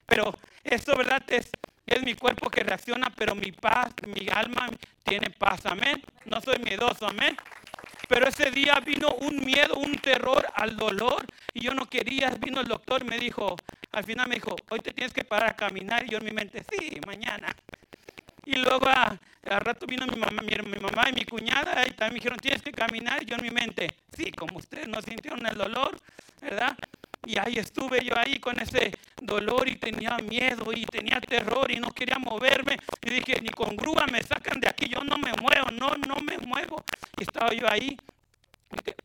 pero 0.05 0.33
eso, 0.63 0.95
¿verdad? 0.95 1.23
Es, 1.27 1.51
es 1.85 2.03
mi 2.03 2.13
cuerpo 2.15 2.49
que 2.49 2.63
reacciona, 2.63 3.09
pero 3.15 3.35
mi 3.35 3.51
paz, 3.51 3.91
mi 4.07 4.27
alma 4.29 4.69
tiene 5.03 5.29
paz, 5.29 5.65
amén. 5.65 6.01
No 6.25 6.39
soy 6.41 6.59
miedoso, 6.59 7.07
amén. 7.07 7.35
Pero 8.07 8.27
ese 8.27 8.51
día 8.51 8.79
vino 8.79 9.07
un 9.21 9.43
miedo, 9.43 9.75
un 9.75 9.95
terror 9.95 10.45
al 10.55 10.75
dolor 10.75 11.25
y 11.53 11.61
yo 11.61 11.73
no 11.73 11.89
quería. 11.89 12.29
Vino 12.39 12.61
el 12.61 12.67
doctor 12.67 13.03
y 13.03 13.09
me 13.09 13.17
dijo, 13.17 13.55
al 13.93 14.03
final 14.03 14.27
me 14.27 14.35
dijo, 14.35 14.55
hoy 14.69 14.79
te 14.79 14.91
tienes 14.91 15.13
que 15.13 15.23
parar 15.23 15.51
a 15.51 15.55
caminar. 15.55 16.05
Y 16.05 16.09
yo 16.09 16.17
en 16.17 16.25
mi 16.25 16.31
mente, 16.31 16.63
sí, 16.69 16.99
mañana. 17.07 17.55
Y 18.45 18.55
luego 18.55 18.87
ah, 18.87 19.17
al 19.49 19.61
rato 19.61 19.85
vino 19.85 20.05
mi 20.07 20.19
mamá, 20.19 20.41
mi, 20.41 20.79
mamá 20.79 21.09
y 21.09 21.13
mi 21.13 21.25
cuñada 21.25 21.87
y 21.87 21.91
también 21.91 22.13
me 22.13 22.19
dijeron, 22.19 22.39
tienes 22.39 22.61
que 22.61 22.71
caminar. 22.71 23.21
Y 23.23 23.25
yo 23.25 23.35
en 23.35 23.43
mi 23.43 23.49
mente, 23.49 23.87
sí, 24.15 24.31
como 24.31 24.57
ustedes 24.57 24.87
no 24.87 25.01
sintieron 25.01 25.45
el 25.45 25.57
dolor, 25.57 25.99
¿verdad? 26.41 26.75
Y 27.25 27.37
ahí 27.37 27.57
estuve 27.57 28.03
yo 28.03 28.17
ahí 28.17 28.39
con 28.39 28.59
ese 28.59 28.91
dolor 29.21 29.69
y 29.69 29.75
tenía 29.75 30.17
miedo 30.17 30.73
y 30.73 30.85
tenía 30.85 31.21
terror 31.21 31.69
y 31.69 31.79
no 31.79 31.91
quería 31.91 32.17
moverme. 32.17 32.77
Y 33.03 33.11
dije, 33.11 33.39
ni 33.41 33.49
con 33.49 33.75
grúa 33.75 34.05
me 34.11 34.23
sacan 34.23 34.59
de 34.59 34.67
aquí, 34.67 34.89
yo 34.89 35.03
no 35.03 35.17
me 35.17 35.31
muevo, 35.33 35.69
no, 35.71 35.95
no 36.07 36.15
me 36.21 36.37
muevo. 36.39 36.83
Y 37.19 37.23
estaba 37.23 37.53
yo 37.53 37.69
ahí. 37.69 37.95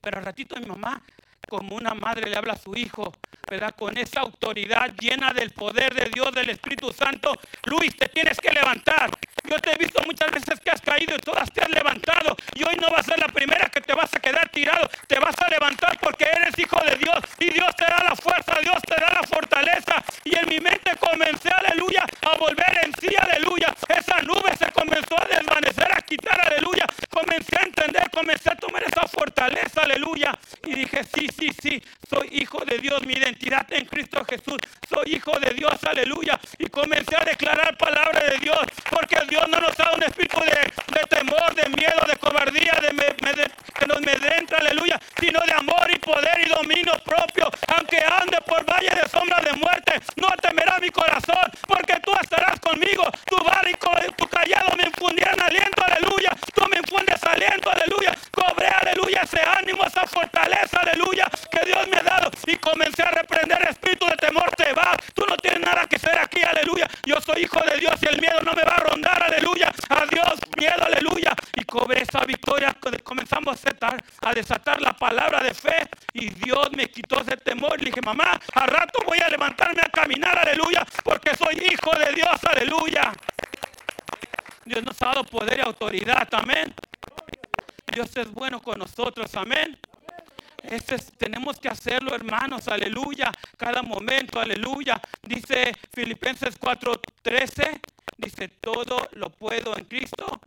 Pero 0.01 0.19
al 0.19 0.25
ratito 0.25 0.57
mi 0.59 0.67
mamá, 0.67 1.03
como 1.49 1.77
una 1.77 1.95
madre 1.95 2.31
le 2.31 2.37
habla 2.37 2.55
a 2.55 2.59
su 2.59 2.75
hijo, 2.75 3.13
¿verdad? 3.49 3.75
Con 3.77 3.97
esa 3.97 4.21
autoridad 4.21 4.93
llena 4.99 5.33
del 5.33 5.51
poder 5.51 5.95
de 5.95 6.11
Dios, 6.13 6.33
del 6.33 6.51
Espíritu 6.51 6.93
Santo. 6.93 7.33
Luis, 7.65 7.97
te 7.97 8.09
tienes 8.09 8.39
que 8.39 8.51
levantar. 8.53 9.11
Yo 9.49 9.59
te 9.61 9.71
he 9.73 9.79
visto 9.79 10.03
muchas 10.05 10.31
veces 10.31 10.61
que 10.61 10.71
has 10.71 10.81
caído 10.81 11.15
y 11.15 11.19
todas 11.19 11.51
te 11.53 11.63
has 11.63 11.71
levantado. 11.71 12.37
Y 12.55 12.65
hoy 12.65 12.77
no 12.81 12.89
va 12.91 12.99
a 12.99 13.03
ser 13.03 13.19
la 13.19 13.29
primera 13.29 13.69
que 13.69 13.81
te 13.81 13.95
vas 13.95 14.13
a 14.15 14.19
quedar 14.19 14.49
tirado. 14.49 14.89
Te 15.07 15.19
vas 15.19 15.35
a 15.41 15.49
levantar 15.49 15.99
porque 16.01 16.25
eres 16.25 16.59
hijo 16.59 16.79
de 16.85 16.97
Dios. 16.97 17.19
Y 17.39 17.51
Dios 17.51 17.75
te 17.77 17.85
da 17.85 18.03
la 18.09 18.17
fuerza, 18.17 18.59
Dios 18.61 18.81
te 18.87 18.95
da 18.95 19.13
la 19.13 19.23
fortaleza. 19.23 20.03
Y 20.25 20.37
en 20.37 20.49
mi 20.49 20.59
mente 20.59 20.91
comencé, 20.99 21.51
aleluya, 21.51 22.05
a 22.23 22.37
volver 22.39 22.81
en 22.85 22.93
sí, 23.01 23.15
aleluya. 23.17 23.75
Esa 23.89 24.21
nube 24.23 24.57
se 24.57 24.71
comenzó 24.73 25.17
a 25.21 25.27
desvanecer, 25.27 25.93
a 25.93 26.03
quitar, 26.03 26.41
aleluya. 26.47 26.87
Comencé 27.11 27.57
a 27.59 27.63
entender, 27.63 28.11
comencé 28.11 28.51
a 28.51 28.57
tomar 28.57 28.83
esa 28.83 29.07
fortaleza, 29.07 29.83
aleluya. 29.83 30.33
Y 30.65 30.75
dije, 30.75 31.05
sí, 31.05 31.29
sí, 31.29 31.51
sí, 31.63 31.83
soy 32.09 32.29
hijo 32.33 32.65
de 32.65 32.79
Dios. 32.79 33.05
Mi 33.07 33.15
identidad 33.15 33.67
en 33.71 33.85
Cristo 33.87 34.25
Jesús. 34.25 34.59
Soy 34.89 35.15
hijo 35.15 35.39
de 35.39 35.51
Dios, 35.55 35.83
aleluya. 35.85 36.39
Y 36.59 36.67
comencé 36.67 37.17
a 37.17 37.25
declarar 37.25 37.77
palabra 37.77 38.21
de 38.31 38.39
Dios. 38.39 38.59
Porque 38.91 39.19
Dios 39.29 39.36
Dios 39.37 39.49
no 39.51 39.61
nos 39.61 39.77
da 39.77 39.91
un 39.95 40.03
espíritu 40.03 40.41
de, 40.41 41.01
temor, 41.11 41.55
de 41.55 41.69
miedo, 41.69 42.01
de 42.09 42.17
cobardía, 42.17 42.73
de, 42.81 43.51
que 43.79 43.87
nos 43.87 44.01
medrenta, 44.01 44.57
aleluya, 44.57 44.99
sino 45.21 45.41
de 45.45 45.53
amor 45.53 45.91
y 45.93 45.99
poder 45.99 46.41
y 46.47 46.49
dominio 46.49 46.95
propio. 47.05 47.51
Aunque 47.77 47.99
ande 47.99 48.39
por 48.47 48.65
valle 48.65 48.89
de 48.89 49.07
sombra 49.11 49.39
de 49.41 49.53
muerte, 49.53 50.01
no 50.17 50.29
temerá 50.41 50.79
mi 50.81 50.89
corazón, 50.89 51.53
porque 51.69 52.01
tú 52.01 52.13
estarás 52.19 52.59
conmigo. 52.61 53.03
Tu 53.27 53.37
vara 53.45 53.67
tu 54.17 54.27
callado 54.29 54.77
me 54.77 54.85
infundieron 54.85 55.41
aliento, 55.41 55.85
aleluya. 55.85 56.31
Tú 56.55 56.65
me 56.71 56.79
infundes 56.79 57.23
aliento, 57.25 57.71
aleluya. 57.71 58.17
Cobré, 58.31 58.69
aleluya, 58.69 59.21
ese 59.23 59.41
ánimo, 59.41 59.85
esa 59.85 60.07
fortaleza, 60.07 60.81
aleluya, 60.81 61.29
que 61.51 61.65
Dios 61.67 61.87
me 61.89 61.99
ha 61.99 62.03
dado. 62.03 62.31
Y 62.47 62.57
comencé 62.57 63.03
a 63.03 63.11
reprender 63.11 63.63
espíritu 63.69 64.07
de 64.07 64.17
temor, 64.17 64.51
te 64.57 64.73
va. 64.73 64.97
Tú 65.15 65.25
no 65.29 65.37
tienes 65.37 65.61
nada 65.61 65.87
que 65.87 65.97
hacer 65.97 66.19
aquí, 66.19 66.43
aleluya. 66.43 66.89
Yo 67.05 67.21
soy 67.21 67.43
hijo 67.43 67.61
de 67.61 67.79
Dios 67.79 67.95
y 68.03 68.07
el 68.07 68.21
miedo 68.21 68.41
no 68.43 68.53
me 68.53 68.63
va 68.63 68.77
a 68.77 68.81
rondar, 68.81 69.23
aleluya. 69.27 69.73
Adiós, 69.89 70.39
miedo, 70.59 70.85
aleluya. 70.85 71.35
Y 71.55 71.65
cobré 71.65 72.03
esa 72.03 72.25
victoria. 72.25 72.75
Comenzamos 73.03 73.61
a 73.65 73.97
a 74.23 74.35
desatar 74.35 74.81
la 74.81 74.93
palabra 74.93 75.43
de 75.43 75.55
fe. 75.55 75.89
Y 76.13 76.31
Dios 76.31 76.71
me 76.77 76.87
quitó 76.89 77.21
ese 77.21 77.37
temor. 77.37 77.79
Le 77.79 77.87
dije, 77.87 78.01
mamá, 78.03 78.41
al 78.55 78.69
rato 78.69 79.01
voy 79.07 79.19
a 79.19 79.29
levantarme 79.29 79.83
a 79.83 79.89
caminar, 79.89 80.39
aleluya. 80.39 80.85
Porque 81.05 81.35
soy 81.37 81.55
hijo 81.71 81.91
de 81.99 82.13
Dios, 82.13 82.45
aleluya. 82.45 83.13
Dios 84.65 84.83
nos 84.83 85.01
ha 85.03 85.07
dado 85.07 85.25
poder 85.25 85.59
y 85.59 85.61
autoridad, 85.61 86.29
amén. 86.33 86.75
Dios 87.93 88.15
es 88.17 88.31
bueno 88.33 88.61
con 88.61 88.79
nosotros, 88.79 89.35
amén. 89.37 89.79
Ese 90.71 90.97
es- 90.97 91.13
tenemos 91.17 91.59
que 91.61 91.69
hacerlo, 91.69 92.15
hermanos, 92.15 92.69
aleluya, 92.69 93.31
cada 93.57 93.83
momento, 93.83 94.41
aleluya. 94.41 95.01
Dice 95.23 95.73
Filipenses 95.93 96.57
4:13, 96.59 97.81
dice, 98.19 98.49
todo 98.49 99.09
lo 99.13 99.31
puedo 99.31 99.77
en 99.77 99.85
Cristo 99.85 100.41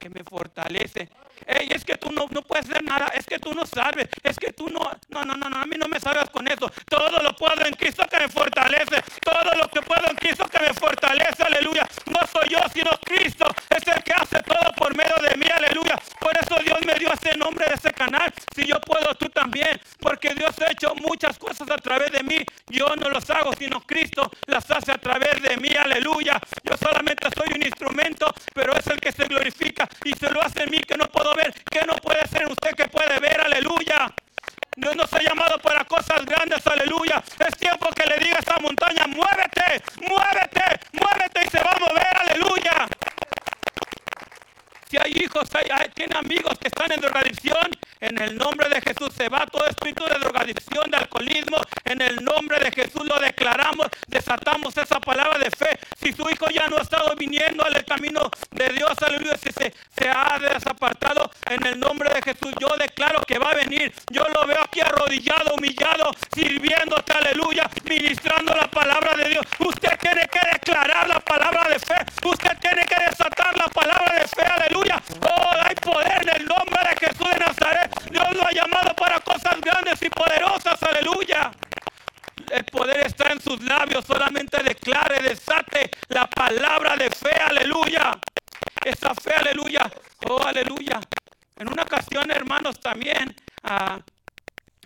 que 0.00 0.08
me 0.08 0.24
fortalece. 0.24 1.08
Ey, 1.46 1.68
es 1.70 1.84
que 1.84 1.96
tú 1.96 2.10
no, 2.10 2.26
no 2.30 2.42
puedes 2.42 2.68
hacer 2.68 2.82
nada, 2.82 3.06
es 3.14 3.24
que 3.24 3.38
tú 3.38 3.54
no 3.54 3.64
sabes, 3.64 4.08
es 4.22 4.36
que 4.38 4.52
tú 4.52 4.68
no, 4.68 4.90
no, 5.08 5.24
no, 5.24 5.34
no, 5.34 5.48
no, 5.48 5.56
a 5.56 5.66
mí 5.66 5.76
no 5.78 5.88
me 5.88 6.00
salgas 6.00 6.28
con 6.30 6.46
eso. 6.48 6.70
Todo 6.88 7.22
lo 7.22 7.34
puedo 7.36 7.64
en 7.64 7.74
Cristo 7.74 8.04
que 8.10 8.18
me 8.18 8.28
fortalece, 8.28 9.02
todo 9.22 9.54
lo 9.56 9.68
que 9.68 9.80
puedo 9.82 10.06
en 10.08 10.16
Cristo 10.16 10.46
que 10.48 10.60
me 10.60 10.74
fortalece, 10.74 11.42
aleluya. 11.42 11.86
No 12.06 12.26
soy 12.26 12.48
yo, 12.50 12.58
sino 12.72 12.90
Cristo, 13.04 13.46
es 13.70 13.86
el 13.86 14.02
que 14.02 14.12
hace 14.12 14.42
todo 14.42 14.72
por 14.76 14.96
medio 14.96 15.16
de 15.16 15.36
mí, 15.36 15.46
aleluya. 15.54 15.96
Por 16.18 16.32
eso 16.36 16.56
Dios 16.62 16.78
me 16.86 16.94
dio 16.94 17.12
ese 17.12 17.36
nombre 17.36 17.66
de 17.66 17.74
ese 17.74 17.92
canal. 17.92 18.32
Si 18.54 18.64
yo 18.66 18.80
puedo, 18.80 19.14
tú 19.14 19.28
también, 19.28 19.80
porque 20.00 20.34
Dios 20.34 20.54
ha 20.60 20.72
hecho 20.72 20.94
muchas 20.96 21.38
cosas 21.38 21.70
a 21.70 21.76
través 21.76 22.12
de 22.12 22.22
mí. 22.22 22.44
Yo 22.68 22.94
no 22.96 23.08
los 23.08 23.28
hago, 23.30 23.52
sino 23.58 23.80
Cristo 23.80 24.30
las 24.46 24.70
hace 24.70 24.92
a 24.92 24.98
través 24.98 25.42
de 25.42 25.56
mí, 25.56 25.70
aleluya. 25.74 26.38
Yo 26.64 26.76
solamente 26.76 27.28
soy 27.34 27.54
un 27.54 27.62
instrumento, 27.62 28.32
pero 28.54 28.74
es 28.76 28.86
el 28.86 29.00
que 29.00 29.12
se 29.12 29.24
glorifica 29.24 29.88
y 30.04 30.12
se 30.14 30.30
lo 30.30 30.42
hace 30.42 30.62
en 30.62 30.70
mí 30.70 30.78
que 30.78 30.96
no 30.96 31.06
puedo 31.06 31.34
ver. 31.34 31.52
que 31.70 31.86
no 31.86 31.94
puede 31.96 32.26
ser 32.28 32.46
usted 32.48 32.74
que 32.74 32.88
puede 32.88 33.18
ver? 33.20 33.40
Aleluya. 33.40 34.12
Dios 34.76 34.96
nos 34.96 35.12
ha 35.12 35.20
llamado 35.20 35.58
para 35.58 35.84
cosas 35.84 36.24
grandes, 36.24 36.66
aleluya. 36.66 37.22
Es 37.38 37.56
tiempo 37.58 37.88
que 37.90 38.06
le 38.06 38.18
diga 38.18 38.36
a 38.36 38.38
esta 38.40 38.56
montaña, 38.60 39.06
muévete, 39.06 39.82
muévete, 40.08 40.80
muévete 40.92 41.46
y 41.46 41.50
se 41.50 41.58
va 41.62 41.72
a 41.72 41.78
mover, 41.78 42.16
aleluya. 42.16 42.88
Si 44.90 44.96
hay 44.96 45.12
hijos, 45.22 45.48
hay, 45.54 45.88
tiene 45.94 46.16
amigos 46.18 46.58
que 46.58 46.66
están 46.66 46.90
en 46.90 47.00
drogadicción, 47.00 47.70
en 48.00 48.20
el 48.20 48.36
nombre 48.36 48.68
de 48.68 48.80
Jesús 48.80 49.12
se 49.14 49.28
va 49.28 49.46
todo 49.46 49.64
espíritu 49.66 50.04
de 50.04 50.18
drogadicción, 50.18 50.90
de 50.90 50.96
alcoholismo. 50.96 51.58
En 51.84 52.00
el 52.00 52.24
nombre 52.24 52.58
de 52.58 52.72
Jesús 52.72 53.04
lo 53.04 53.20
declaramos, 53.20 53.86
desatamos 54.08 54.76
esa 54.76 54.98
palabra 54.98 55.38
de 55.38 55.50
fe. 55.50 55.78
Si 56.00 56.12
su 56.12 56.28
hijo 56.28 56.46
ya 56.50 56.66
no 56.66 56.78
ha 56.78 56.80
estado 56.80 57.14
viniendo 57.14 57.62
al 57.64 57.84
camino 57.84 58.30
de 58.50 58.68
Dios, 58.70 58.90
aleluya, 59.00 59.36
si 59.36 59.52
se, 59.52 59.72
se 59.96 60.08
ha 60.08 60.38
desapartado, 60.40 61.30
en 61.48 61.64
el 61.66 61.78
nombre 61.78 62.12
de 62.12 62.22
Jesús 62.22 62.52
yo 62.58 62.74
declaro 62.76 63.22
que 63.22 63.38
va 63.38 63.50
a 63.50 63.54
venir. 63.54 63.92
Yo 64.10 64.24
lo 64.34 64.44
veo 64.44 64.62
aquí 64.64 64.80
arrodillado, 64.80 65.54
humillado, 65.54 66.10
sirviéndote, 66.34 67.12
aleluya, 67.12 67.70
ministrando 67.84 68.56
la 68.56 68.68
palabra 68.68 69.14
de 69.14 69.28
Dios. 69.28 69.46
Usted 69.58 69.98
tiene 70.00 70.26
que 70.26 70.40
declarar 70.52 71.06
la 71.06 71.20
palabra 71.20 71.68
de 71.68 71.78
fe. 71.78 71.94
Usted 72.24 72.58
tiene 72.60 72.84
que 72.86 72.96
desatar 73.08 73.56
la 73.56 73.68
palabra 73.68 74.20
de 74.20 74.26
fe, 74.26 74.42
aleluya. 74.42 74.79
Oh, 74.84 75.50
hay 75.62 75.74
poder 75.76 76.22
en 76.22 76.40
el 76.40 76.46
nombre 76.46 76.80
de 76.90 77.06
Jesús 77.06 77.28
de 77.30 77.38
Nazaret. 77.38 77.92
Dios 78.10 78.34
lo 78.34 78.46
ha 78.46 78.50
llamado 78.52 78.94
para 78.96 79.20
cosas 79.20 79.60
grandes 79.60 80.00
y 80.02 80.08
poderosas, 80.08 80.82
aleluya. 80.82 81.50
El 82.50 82.64
poder 82.64 83.06
está 83.06 83.30
en 83.32 83.40
sus 83.40 83.62
labios. 83.62 84.04
Solamente 84.06 84.62
declare, 84.62 85.22
desate 85.22 85.90
la 86.08 86.26
palabra 86.28 86.96
de 86.96 87.10
fe. 87.10 87.30
Aleluya. 87.46 88.18
Esa 88.84 89.14
fe, 89.14 89.34
aleluya. 89.34 89.90
Oh, 90.28 90.42
aleluya. 90.42 90.98
En 91.56 91.68
una 91.68 91.82
ocasión, 91.82 92.30
hermanos, 92.30 92.80
también. 92.80 93.34
ah, 93.64 93.98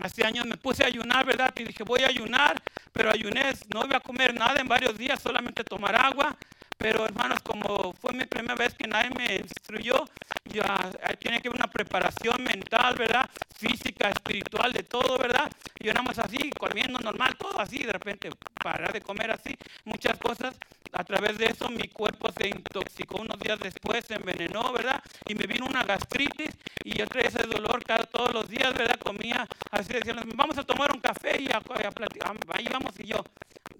Hace 0.01 0.25
años 0.27 0.45
me 0.47 0.57
puse 0.57 0.83
a 0.83 0.89
ayunar, 0.89 1.25
¿verdad? 1.25 1.53
Y 1.57 1.65
dije, 1.65 1.85
voy 1.85 2.03
a 2.03 2.09
ayunar, 2.09 2.61
pero 2.93 3.13
ayuné, 3.13 3.53
no 3.73 3.85
iba 3.87 3.99
a 3.99 4.01
comer 4.01 4.35
nada 4.35 4.61
en 4.61 4.67
varios 4.67 4.99
días, 4.99 5.23
solamente 5.23 5.63
tomar 5.63 5.95
agua. 5.95 6.37
Pero 6.79 7.05
hermanos, 7.07 7.41
como 7.43 7.93
fue 7.95 8.13
mi 8.13 8.27
primera 8.27 8.55
vez 8.55 8.75
que 8.75 8.87
nadie 8.87 9.11
me 9.11 9.37
instruyó, 9.37 10.05
ya 10.45 10.91
eh, 11.09 11.17
tiene 11.19 11.41
que 11.41 11.49
haber 11.49 11.61
una 11.61 11.71
preparación 11.71 12.43
mental, 12.43 12.95
¿verdad? 12.97 13.29
Física, 13.57 14.11
espiritual, 14.11 14.73
de 14.73 14.83
todo, 14.83 15.17
¿verdad? 15.19 15.51
Yo 15.81 15.93
nada 15.93 16.03
más 16.03 16.19
así, 16.19 16.51
comiendo 16.51 16.99
normal, 16.99 17.37
todo 17.37 17.59
así, 17.61 17.79
de 17.79 17.93
repente 17.93 18.31
parar 18.63 18.93
de 18.93 19.01
comer 19.01 19.31
así, 19.31 19.57
muchas 19.85 20.19
cosas. 20.19 20.57
A 20.93 21.03
través 21.03 21.39
de 21.39 21.47
eso 21.47 21.69
mi 21.71 21.89
cuerpo 21.89 22.31
se 22.31 22.49
intoxicó 22.49 23.21
unos 23.21 23.39
días 23.41 23.59
después, 23.59 24.05
se 24.05 24.15
envenenó, 24.15 24.73
¿verdad? 24.73 25.03
Y 25.27 25.35
me 25.35 25.47
vino 25.47 25.67
una 25.67 25.83
gastritis 25.83 26.51
y 26.85 26.97
yo 26.97 27.07
traía 27.07 27.29
ese 27.29 27.43
dolor 27.45 27.83
cada, 27.85 28.05
todos 28.05 28.33
los 28.33 28.49
días, 28.49 28.73
¿verdad? 28.75 28.99
Comía, 29.01 29.47
así 29.73 29.93
decían, 29.93 30.21
vamos 30.37 30.57
a 30.59 30.63
tomar 30.63 30.93
un 30.93 31.01
café 31.01 31.41
y 31.43 31.49
a, 31.51 31.57
a. 31.57 32.57
Ahí 32.57 32.69
vamos 32.71 32.99
y 33.01 33.07
yo, 33.07 33.25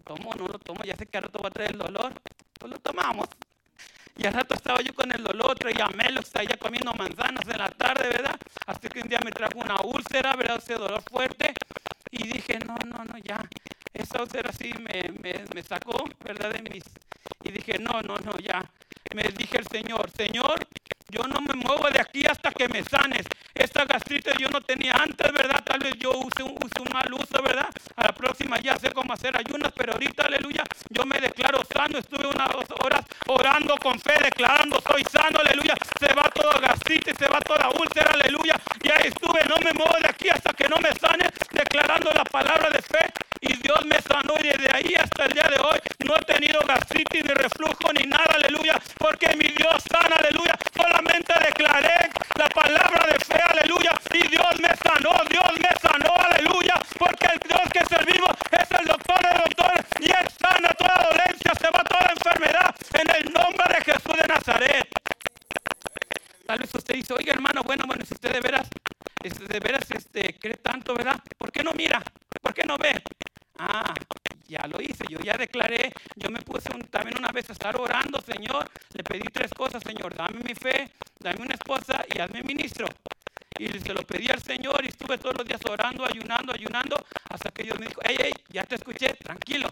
tomo, 0.05 0.35
no 0.35 0.47
lo 0.47 0.59
tomo, 0.59 0.85
ya 0.85 0.97
sé 0.97 1.07
que 1.07 1.19
al 1.19 1.25
rato 1.25 1.41
va 1.41 1.49
a 1.49 1.53
traer 1.53 1.73
el 1.73 1.79
dolor. 1.79 2.13
Pues 2.59 2.73
lo 2.73 2.79
tomamos. 2.79 3.29
Y 4.17 4.27
al 4.27 4.35
rato 4.35 4.55
estaba 4.55 4.81
yo 4.81 4.95
con 4.95 5.11
el 5.11 5.25
dolor, 5.25 5.59
traía 5.59 5.89
Melox, 5.89 6.37
allá 6.37 6.57
comiendo 6.57 6.93
manzanas 6.95 7.47
en 7.49 7.59
la 7.59 7.71
tarde, 7.71 8.09
¿verdad? 8.09 8.39
Hasta 8.67 8.89
que 8.89 9.01
un 9.01 9.09
día 9.09 9.19
me 9.25 9.33
trajo 9.33 9.59
una 9.59 9.81
úlcera, 9.83 10.37
¿verdad? 10.37 10.59
Ese 10.59 10.75
dolor 10.75 11.03
fuerte. 11.11 11.53
Y 12.13 12.29
dije, 12.29 12.59
no, 12.61 12.77
no, 12.87 13.05
no, 13.05 13.19
ya. 13.19 13.41
Esa 13.93 14.23
úlcera 14.23 14.53
sí 14.53 14.73
me, 14.73 15.11
me, 15.21 15.45
me 15.53 15.63
sacó, 15.63 16.05
¿verdad? 16.25 16.53
De. 16.53 16.83
Y 17.43 17.51
dije, 17.51 17.79
no, 17.79 18.01
no, 18.03 18.17
no, 18.19 18.39
ya. 18.39 18.63
Me 19.15 19.25
dije 19.25 19.59
el 19.59 19.67
Señor, 19.67 20.11
Señor, 20.11 20.67
yo 21.09 21.23
no 21.25 21.41
me 21.41 21.55
muevo 21.55 21.89
de 21.91 22.01
aquí 22.01 22.25
hasta 22.27 22.53
que 22.53 22.69
me 22.69 22.85
sanes. 22.85 23.27
Esta 23.55 23.85
gastritis 23.85 24.35
yo 24.39 24.49
no 24.51 24.61
tenía 24.61 24.95
antes, 24.95 25.33
¿verdad? 25.33 25.63
Tal 25.65 25.79
vez 25.79 25.95
yo 25.99 26.11
use 26.11 26.43
un, 26.43 26.59
mal 26.93 27.13
uso, 27.13 27.43
¿verdad? 27.43 27.69
A 27.97 28.05
la 28.05 28.13
próxima 28.13 28.59
ya 28.61 28.77
sé 28.79 28.91
cómo 28.91 29.13
hacer 29.13 29.37
ayunas, 29.37 29.73
pero 29.77 29.93
ahorita, 29.93 30.25
aleluya, 30.27 30.65
yo 30.91 31.07
me 31.07 31.21
declaro 31.21 31.63
sano. 31.65 31.99
Estuve 31.99 32.27
unas 32.27 32.49
dos 32.51 32.67
horas 32.85 33.05
orando 33.27 33.77
con 33.77 33.99
fe, 33.99 34.15
declarando, 34.23 34.81
soy 34.87 35.05
sano, 35.05 35.39
aleluya. 35.39 35.75
Se 35.99 36.13
va 36.15 36.23
toda 36.31 36.59
gastritis, 36.61 37.15
se 37.17 37.29
va 37.29 37.41
toda 37.41 37.71
úlcera, 37.71 38.11
aleluya. 38.13 38.61
Y 38.83 38.91
ahí 38.91 39.09
estuve, 39.09 39.41
no 39.49 39.57
me 39.65 39.73
muevo 39.73 39.97
de 40.01 40.09
aquí 40.09 40.29
hasta 40.29 40.53
que 40.53 40.69
no 40.69 40.79
me 40.79 40.93
sane, 40.93 41.31
declarando 41.53 42.11
la 42.13 42.25
palabra 42.25 42.71
de 42.71 42.83
fe. 42.83 43.13
Y 43.41 43.55
Dios 43.57 43.85
me 43.85 44.01
sanó 44.01 44.35
y 44.41 44.49
desde 44.49 44.75
ahí 44.75 44.95
hasta 44.95 45.25
el 45.27 45.33
día 45.33 45.49
de 45.49 45.61
hoy 45.61 45.79
no 46.07 46.17
he 46.17 46.23
tenido 46.23 46.61
gastritis, 46.67 47.25
ni 47.25 47.35
reflujo, 47.35 47.93
ni 47.93 48.05
nada, 48.07 48.35
aleluya. 48.35 48.81
Porque 48.99 49.29
mi 49.37 49.49
Dios 49.49 49.83
sana, 49.91 50.17
aleluya. 50.17 50.57
Solamente 50.75 51.35
declaré 51.39 52.11
la 52.37 52.49
palabra 52.49 53.07
de 53.13 53.25
fe, 53.25 53.44
aleluya. 53.51 53.93
Y 54.13 54.29
Dios 54.29 54.61
me 54.61 54.69
sanó, 54.77 55.13
Dios 55.29 55.53
me 55.61 55.79
sanó, 55.81 56.13
aleluya. 56.17 56.75
Porque 56.99 57.27
el 57.33 57.39
Dios 57.49 57.63
que 57.73 57.85
servimos 57.87 58.33
es 58.51 58.71
el 58.79 58.87
doctor 58.87 59.19
de 59.23 59.39
doctores. 59.39 59.85
Y 60.01 60.05
Él 60.11 60.29
sana 60.41 60.69
toda 60.75 61.09
dolencia, 61.11 61.53
se 61.59 61.67
va 61.71 61.83
toda 61.85 62.11
enfermedad. 62.13 62.75
En 62.95 63.09
el 63.17 63.33
nombre 63.33 63.65
de 63.77 63.85
Jesús 63.93 64.17
de 64.21 64.27
Nazaret. 64.29 64.89
Tal 66.47 66.59
vez 66.59 66.75
usted 66.75 66.95
dice, 66.95 67.15
oiga 67.15 67.33
hermano, 67.33 67.63
bueno, 67.63 67.85
bueno, 67.87 68.05
si 68.05 68.13
usted 68.15 68.33
de 68.33 68.41
veras, 68.41 68.69
este, 69.23 69.47
de 69.47 69.61
veras 69.61 69.91
este, 69.91 70.35
cree 70.39 70.57
tanto, 70.59 70.95
¿verdad? 70.95 71.19
¿Por 71.39 71.51
qué 71.51 71.63
no 71.63 71.73
mira? 71.73 72.03
¿Por 72.43 72.53
qué 72.53 72.65
no 72.65 72.77
ve? 72.77 73.03
Ah, 73.59 73.95
ya 74.47 74.67
lo 74.67 74.81
hice, 74.83 75.05
yo 75.09 75.19
ya 75.21 75.39
declaré, 75.39 75.91
yo 76.17 76.31
me 76.31 76.43
puse 76.43 76.69
un- 76.75 76.83
también 76.83 77.17
una 77.19 77.33
vez 77.33 77.49
a 77.49 77.55
estar 77.55 77.75
orando, 77.81 78.21
Señor, 78.21 78.69
le 78.93 79.03
pedí 79.03 79.23
tres 79.33 79.51
cosas, 79.55 79.83
Señor, 79.83 80.15
dame 80.15 80.41
mi 80.41 80.55
fe, 80.55 80.91
dame 81.19 81.41
una 81.41 81.55
esposa 81.55 82.05
y 82.15 82.19
hazme 82.21 82.43
ministro. 82.43 82.87
Lo 83.95 84.03
pedí 84.03 84.29
al 84.29 84.43
Señor 84.43 84.85
y 84.85 84.89
estuve 84.89 85.19
todos 85.19 85.37
los 85.37 85.47
días 85.47 85.61
orando, 85.71 86.05
ayunando, 86.05 86.53
ayunando, 86.53 86.97
hasta 87.31 87.51
que 87.53 87.63
Dios 87.63 87.79
me 87.79 87.87
dijo, 87.87 88.01
hey, 88.05 88.17
hey, 88.19 88.33
ya 88.49 88.65
te 88.65 88.75
escuché, 88.75 89.15
tranquilo, 89.15 89.69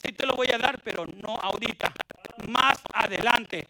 sí 0.00 0.12
te 0.12 0.26
lo 0.26 0.36
voy 0.36 0.48
a 0.52 0.58
dar, 0.58 0.80
pero 0.82 1.04
no 1.06 1.34
ahorita, 1.34 1.92
más 2.48 2.78
adelante. 2.94 3.68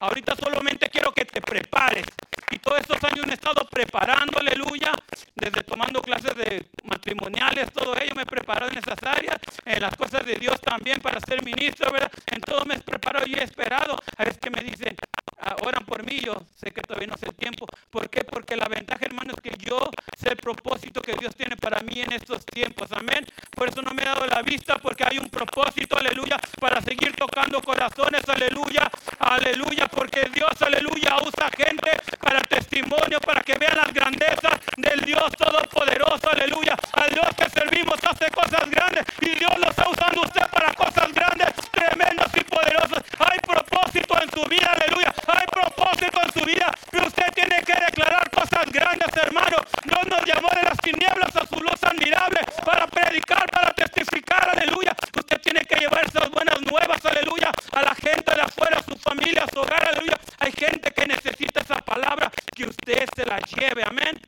Ahorita 0.00 0.34
solamente 0.36 0.88
quiero 0.88 1.12
que 1.12 1.24
te 1.26 1.40
prepares. 1.40 2.06
Y 2.50 2.58
todos 2.58 2.80
estos 2.80 3.02
años 3.04 3.26
he 3.28 3.34
estado 3.34 3.66
preparando, 3.68 4.38
aleluya, 4.38 4.92
desde 5.34 5.62
tomando 5.62 6.00
clases 6.00 6.34
de 6.36 6.66
matrimoniales, 6.84 7.72
todo 7.72 7.94
ello 8.00 8.14
me 8.14 8.22
he 8.22 8.26
preparado 8.26 8.70
en 8.70 8.78
esas 8.78 8.98
áreas, 9.02 9.36
en 9.64 9.82
las 9.82 9.94
cosas 9.96 10.24
de 10.24 10.36
Dios 10.36 10.60
también 10.60 11.00
para 11.00 11.20
ser 11.20 11.44
ministro, 11.44 11.92
¿verdad? 11.92 12.10
En 12.26 12.40
todo 12.40 12.64
me 12.64 12.76
he 12.76 12.78
preparado 12.78 13.26
y 13.26 13.34
he 13.34 13.42
esperado. 13.42 13.96
A 14.16 14.24
veces 14.24 14.38
que 14.38 14.50
me 14.50 14.62
dicen, 14.62 14.96
ah, 15.40 15.56
oran 15.66 15.84
por 15.84 16.04
mí, 16.04 16.20
yo 16.20 16.34
sé 16.54 16.70
que 16.70 16.82
todavía 16.82 17.08
no 17.08 17.16
sé 17.16 17.26
el 17.26 17.34
tiempo. 17.34 17.66
¿Por 17.90 18.08
qué? 18.08 18.22
Porque 18.24 18.56
la 18.56 18.68
ventaja, 18.68 19.04
hermano, 19.04 19.32
es 19.34 19.40
que 19.40 19.56
yo 19.58 19.78
sé 20.15 20.15
el 20.26 20.36
propósito 20.36 21.00
que 21.00 21.14
Dios 21.14 21.34
tiene 21.34 21.56
para 21.56 21.80
mí 21.80 22.00
en 22.00 22.12
estos 22.12 22.44
tiempos. 22.46 22.90
Amén. 22.92 23.24
Por 23.54 23.68
eso 23.68 23.82
no 23.82 23.92
me 23.92 24.02
he 24.02 24.06
dado 24.06 24.26
la 24.26 24.42
vista, 24.42 24.76
porque 24.76 25.04
hay 25.08 25.18
un 25.18 25.28
propósito, 25.28 25.96
aleluya, 25.96 26.36
para 26.60 26.80
seguir 26.80 27.14
tocando 27.14 27.60
corazones, 27.62 28.28
aleluya, 28.28 28.90
aleluya, 29.18 29.86
porque 29.88 30.28
Dios, 30.32 30.60
aleluya, 30.60 31.16
usa 31.24 31.50
gente 31.56 31.90
para 32.20 32.40
testimonio, 32.40 33.20
para 33.20 33.42
que 33.42 33.56
vean 33.58 33.76
las 33.76 33.92
grandezas 33.92 34.60
del 34.76 35.00
Dios 35.00 35.32
Todopoderoso, 35.38 36.30
aleluya. 36.30 36.76
Al 36.92 37.10
Dios 37.10 37.26
que 37.36 37.48
servimos 37.50 37.98
hace 38.04 38.30
cosas 38.30 38.68
grandes 38.70 39.04
y 39.20 39.30
Dios 39.30 39.52
lo 39.58 39.70
está 39.70 39.88
usando 39.88 40.22
usted 40.22 40.46
para 40.50 40.72
cosas 40.74 41.12
grandes, 41.12 41.48
tremendas 41.70 42.30
y 42.34 42.44
poderosas. 42.44 43.02
Hay 43.18 43.38
propósito 43.40 44.16
en 44.22 44.30
su 44.30 44.48
vida, 44.48 44.72
aleluya. 44.72 45.14
Hay 45.26 45.46
propósito 45.46 46.20
en 46.22 46.32
su 46.32 46.44
vida, 46.44 46.70
pero 46.90 47.06
usted 47.06 47.26
tiene 47.34 47.62
que 47.62 47.74
declarar 47.74 48.30
cosas 48.30 48.66
grandes, 48.70 49.08
hermano. 49.16 49.56
Dios 49.84 50.06
nos 50.08 50.24
llamó 50.24 50.48
de 50.54 50.62
las 50.62 50.78
tinieblas 50.78 51.36
a 51.36 51.46
su 51.46 51.56
luz 51.60 51.82
admirable 51.82 52.40
para 52.64 52.86
predicar, 52.86 53.46
para 53.50 53.72
testificar, 53.72 54.50
aleluya. 54.50 54.94
Usted 55.16 55.40
tiene 55.40 55.64
que 55.64 55.76
llevar 55.76 56.06
esas 56.06 56.30
buenas 56.30 56.60
nuevas, 56.62 57.04
aleluya, 57.04 57.52
a 57.72 57.82
la 57.82 57.94
gente 57.94 58.34
de 58.34 58.40
afuera, 58.40 58.78
a 58.78 58.82
su 58.82 58.96
familia, 58.98 59.44
a 59.44 59.48
su 59.52 59.60
hogar, 59.60 59.88
aleluya. 59.88 60.18
Hay 60.38 60.52
gente 60.52 60.90
que 60.90 61.06
necesita 61.06 61.60
esa 61.60 61.76
palabra, 61.76 62.30
que 62.54 62.64
usted 62.64 63.06
se 63.14 63.24
la 63.24 63.38
lleve, 63.40 63.82
amén. 63.84 64.20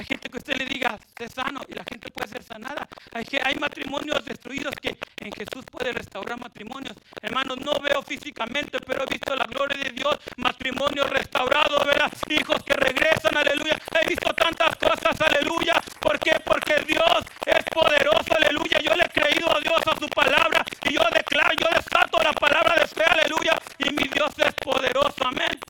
Hay 0.00 0.06
gente 0.06 0.30
que 0.30 0.38
usted 0.38 0.56
le 0.56 0.64
diga, 0.64 0.98
sé 1.18 1.28
sano, 1.28 1.60
y 1.68 1.74
la 1.74 1.84
gente 1.84 2.10
puede 2.10 2.28
ser 2.30 2.42
sanada. 2.42 2.88
Hay, 3.12 3.26
hay 3.44 3.54
matrimonios 3.56 4.24
destruidos 4.24 4.74
que 4.80 4.96
en 5.18 5.30
Jesús 5.30 5.62
puede 5.70 5.92
restaurar 5.92 6.40
matrimonios. 6.40 6.96
Hermanos, 7.20 7.58
no 7.58 7.78
veo 7.80 8.00
físicamente, 8.00 8.78
pero 8.80 9.04
he 9.04 9.12
visto 9.12 9.36
la 9.36 9.44
gloria 9.44 9.76
de 9.76 9.90
Dios, 9.90 10.18
matrimonios 10.38 11.10
restaurados, 11.10 11.84
¿verdad? 11.84 12.10
Hijos 12.30 12.62
que 12.64 12.72
regresan, 12.72 13.36
aleluya. 13.36 13.76
He 14.00 14.08
visto 14.08 14.32
tantas 14.32 14.74
cosas, 14.76 15.20
aleluya. 15.20 15.74
¿Por 16.00 16.18
qué? 16.18 16.40
Porque 16.42 16.82
Dios 16.86 17.20
es 17.44 17.62
poderoso, 17.64 18.34
aleluya. 18.34 18.78
Yo 18.80 18.96
le 18.96 19.04
he 19.04 19.08
creído 19.10 19.54
a 19.54 19.60
Dios, 19.60 19.82
a 19.84 20.00
su 20.00 20.08
palabra, 20.08 20.64
y 20.88 20.94
yo 20.94 21.02
declaro, 21.12 21.54
yo 21.60 21.68
desato 21.76 22.22
la 22.22 22.32
palabra 22.32 22.74
de 22.76 22.86
fe, 22.86 23.04
aleluya. 23.04 23.52
Y 23.78 23.90
mi 23.90 24.08
Dios 24.08 24.32
es 24.38 24.54
poderoso, 24.54 25.26
amén. 25.26 25.60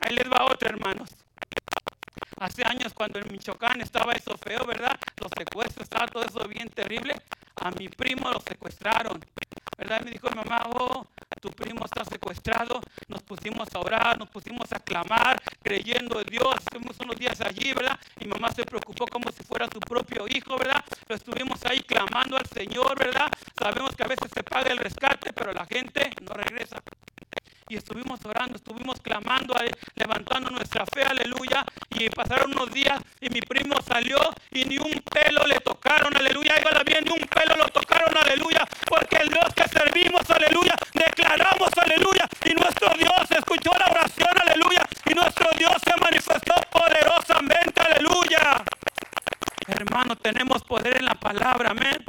Ahí 0.00 0.16
les 0.16 0.26
va 0.26 0.46
otra, 0.46 0.70
hermanos. 0.70 1.10
Hace 2.40 2.64
años 2.64 2.94
cuando 2.94 3.18
en 3.18 3.19
Michoacán 3.30 3.80
estaba 3.80 4.12
eso 4.12 4.36
feo, 4.36 4.64
¿verdad? 4.66 4.98
Los 5.20 5.30
secuestros, 5.36 5.84
estaba 5.84 6.06
todo 6.06 6.24
eso 6.24 6.46
bien 6.48 6.68
terrible. 6.68 7.14
A 7.56 7.70
mi 7.72 7.88
primo 7.88 8.30
lo 8.30 8.40
secuestraron, 8.40 9.24
¿verdad? 9.76 10.00
Me 10.02 10.10
dijo 10.12 10.28
mi 10.30 10.36
mamá, 10.36 10.62
oh, 10.74 11.06
tu 11.40 11.50
primo 11.50 11.84
está 11.84 12.04
secuestrado. 12.04 12.80
Nos 13.08 13.22
pusimos 13.22 13.68
a 13.74 13.78
orar, 13.78 14.18
nos 14.18 14.28
pusimos 14.28 14.72
a 14.72 14.78
clamar, 14.78 15.40
creyendo 15.62 16.20
en 16.20 16.26
Dios. 16.26 16.54
Estuvimos 16.58 16.98
unos 17.00 17.16
días 17.16 17.40
allí, 17.40 17.72
¿verdad? 17.72 17.98
Y 18.18 18.26
mamá 18.26 18.50
se 18.52 18.64
preocupó 18.64 19.06
como 19.06 19.30
si 19.32 19.42
fuera 19.42 19.66
su 19.72 19.80
propio 19.80 20.26
hijo, 20.28 20.56
¿verdad? 20.56 20.84
Pero 21.06 21.16
estuvimos 21.16 21.64
ahí 21.64 21.80
clamando 21.80 22.36
al 22.36 22.46
Señor, 22.46 22.98
¿verdad? 22.98 23.30
Sabemos 23.58 23.94
que 23.96 24.02
a 24.04 24.08
veces 24.08 24.30
se 24.34 24.42
paga 24.42 24.70
el 24.70 24.78
rescate, 24.78 25.32
pero 25.32 25.52
la 25.52 25.66
gente 25.66 26.10
no 26.22 26.32
regresa 26.34 26.82
y 27.70 27.76
estuvimos 27.76 28.18
orando, 28.24 28.56
estuvimos 28.56 29.00
clamando, 29.00 29.54
levantando 29.94 30.50
nuestra 30.50 30.84
fe, 30.86 31.04
aleluya. 31.04 31.64
Y 31.90 32.08
pasaron 32.10 32.50
unos 32.50 32.72
días 32.72 33.00
y 33.20 33.30
mi 33.30 33.40
primo 33.40 33.80
salió 33.80 34.18
y 34.50 34.64
ni 34.64 34.76
un 34.78 35.00
pelo 35.08 35.46
le 35.46 35.60
tocaron, 35.60 36.14
aleluya. 36.16 36.54
Iba 36.60 36.82
bien, 36.82 37.04
ni 37.04 37.12
un 37.12 37.28
pelo 37.28 37.56
lo 37.56 37.68
tocaron, 37.68 38.12
aleluya. 38.16 38.66
Porque 38.86 39.18
el 39.18 39.28
Dios 39.28 39.54
que 39.54 39.68
servimos, 39.68 40.28
aleluya, 40.30 40.74
declaramos, 40.92 41.70
aleluya. 41.80 42.28
Y 42.44 42.54
nuestro 42.54 42.92
Dios 42.98 43.30
escuchó 43.30 43.70
la 43.78 43.86
oración, 43.86 44.34
aleluya. 44.42 44.84
Y 45.08 45.14
nuestro 45.14 45.48
Dios 45.56 45.74
se 45.84 45.94
manifestó 46.00 46.54
poderosamente, 46.72 47.80
aleluya. 47.82 48.64
Hermano, 49.68 50.16
tenemos 50.16 50.64
poder 50.64 50.96
en 50.98 51.04
la 51.04 51.14
palabra, 51.14 51.70
amén. 51.70 52.04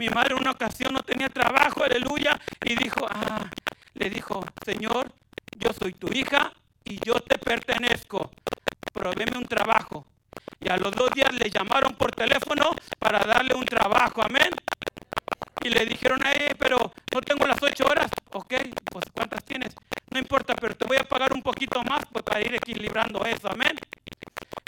Mi 0.00 0.08
madre 0.08 0.34
en 0.34 0.40
una 0.40 0.52
ocasión 0.52 0.94
no 0.94 1.02
tenía 1.02 1.28
trabajo, 1.28 1.84
aleluya, 1.84 2.40
y 2.64 2.74
dijo, 2.74 3.06
ah, 3.10 3.50
le 4.00 4.08
dijo, 4.08 4.42
Señor, 4.64 5.12
yo 5.58 5.72
soy 5.78 5.92
tu 5.92 6.08
hija 6.12 6.52
y 6.84 6.98
yo 7.04 7.20
te 7.20 7.36
pertenezco. 7.38 8.30
Provéme 8.94 9.36
un 9.36 9.46
trabajo. 9.46 10.06
Y 10.58 10.70
a 10.70 10.78
los 10.78 10.92
dos 10.92 11.10
días 11.10 11.32
le 11.34 11.50
llamaron 11.50 11.94
por 11.94 12.10
teléfono 12.12 12.70
para 12.98 13.18
darle 13.20 13.54
un 13.54 13.66
trabajo. 13.66 14.22
Amén. 14.22 14.50
Y 15.62 15.68
le 15.68 15.84
dijeron, 15.84 16.18
eh, 16.26 16.54
pero 16.58 16.92
no 17.12 17.20
tengo 17.20 17.46
las 17.46 17.62
ocho 17.62 17.84
horas. 17.84 18.10
Ok, 18.32 18.54
pues 18.90 19.04
¿cuántas 19.12 19.44
tienes? 19.44 19.74
No 20.10 20.18
importa, 20.18 20.54
pero 20.54 20.74
te 20.74 20.86
voy 20.86 20.96
a 20.96 21.04
pagar 21.04 21.34
un 21.34 21.42
poquito 21.42 21.82
más 21.82 22.00
pues, 22.10 22.24
para 22.24 22.40
ir 22.40 22.54
equilibrando 22.54 23.22
eso. 23.26 23.50
Amén. 23.50 23.76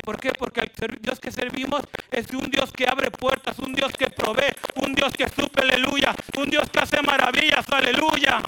¿Por 0.04 0.20
qué? 0.20 0.32
Porque 0.32 0.60
el 0.60 0.98
Dios 1.00 1.18
que 1.20 1.30
servimos 1.30 1.80
es 2.10 2.28
un 2.32 2.50
Dios 2.50 2.70
que 2.72 2.86
abre 2.86 3.10
puertas, 3.10 3.58
un 3.60 3.72
Dios 3.72 3.92
que 3.92 4.10
provee, 4.10 4.52
un 4.76 4.94
Dios 4.94 5.14
que 5.14 5.26
supe, 5.28 5.62
aleluya, 5.62 6.14
un 6.36 6.50
Dios 6.50 6.68
que 6.68 6.80
hace 6.80 7.00
maravillas, 7.00 7.64
aleluya. 7.70 8.42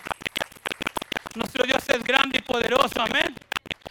Nuestro 1.34 1.64
Dios 1.64 1.82
es 1.88 2.02
grande 2.04 2.38
y 2.38 2.42
poderoso, 2.42 3.00
amén. 3.00 3.34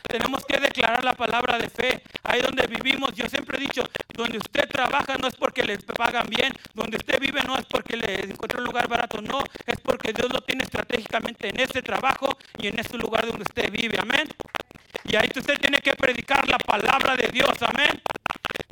Tenemos 0.04 0.46
que 0.46 0.60
declarar 0.60 1.04
la 1.04 1.14
palabra 1.14 1.58
de 1.58 1.70
fe. 1.70 2.02
Ahí 2.24 2.42
donde 2.42 2.68
vivimos, 2.68 3.14
yo 3.14 3.28
siempre 3.28 3.58
he 3.58 3.62
dicho, 3.62 3.84
donde 4.14 4.38
usted 4.38 4.68
trabaja 4.70 5.18
no 5.18 5.28
es 5.28 5.36
porque 5.36 5.64
le 5.64 5.78
pagan 5.78 6.28
bien, 6.28 6.54
donde 6.74 6.98
usted 6.98 7.20
vive 7.20 7.42
no 7.44 7.58
es 7.58 7.66
porque 7.66 7.98
le 7.98 8.22
encuentra 8.22 8.60
un 8.60 8.66
lugar 8.66 8.88
barato, 8.88 9.22
no, 9.22 9.44
es 9.66 9.80
porque 9.82 10.14
Dios 10.14 10.32
lo 10.32 10.40
tiene 10.42 10.64
estratégicamente 10.64 11.50
en 11.50 11.60
ese 11.60 11.82
trabajo 11.82 12.30
y 12.58 12.68
en 12.68 12.80
ese 12.80 12.98
lugar 12.98 13.26
donde 13.26 13.44
usted 13.44 13.70
vive, 13.72 13.98
amén. 14.00 14.28
Y 15.04 15.16
ahí 15.18 15.30
usted 15.36 15.60
tiene 15.60 15.80
que 15.80 15.96
predicar 15.96 16.48
la 16.48 16.58
palabra 16.58 17.18
de 17.18 17.28
Dios, 17.28 17.62
amén. 17.62 18.02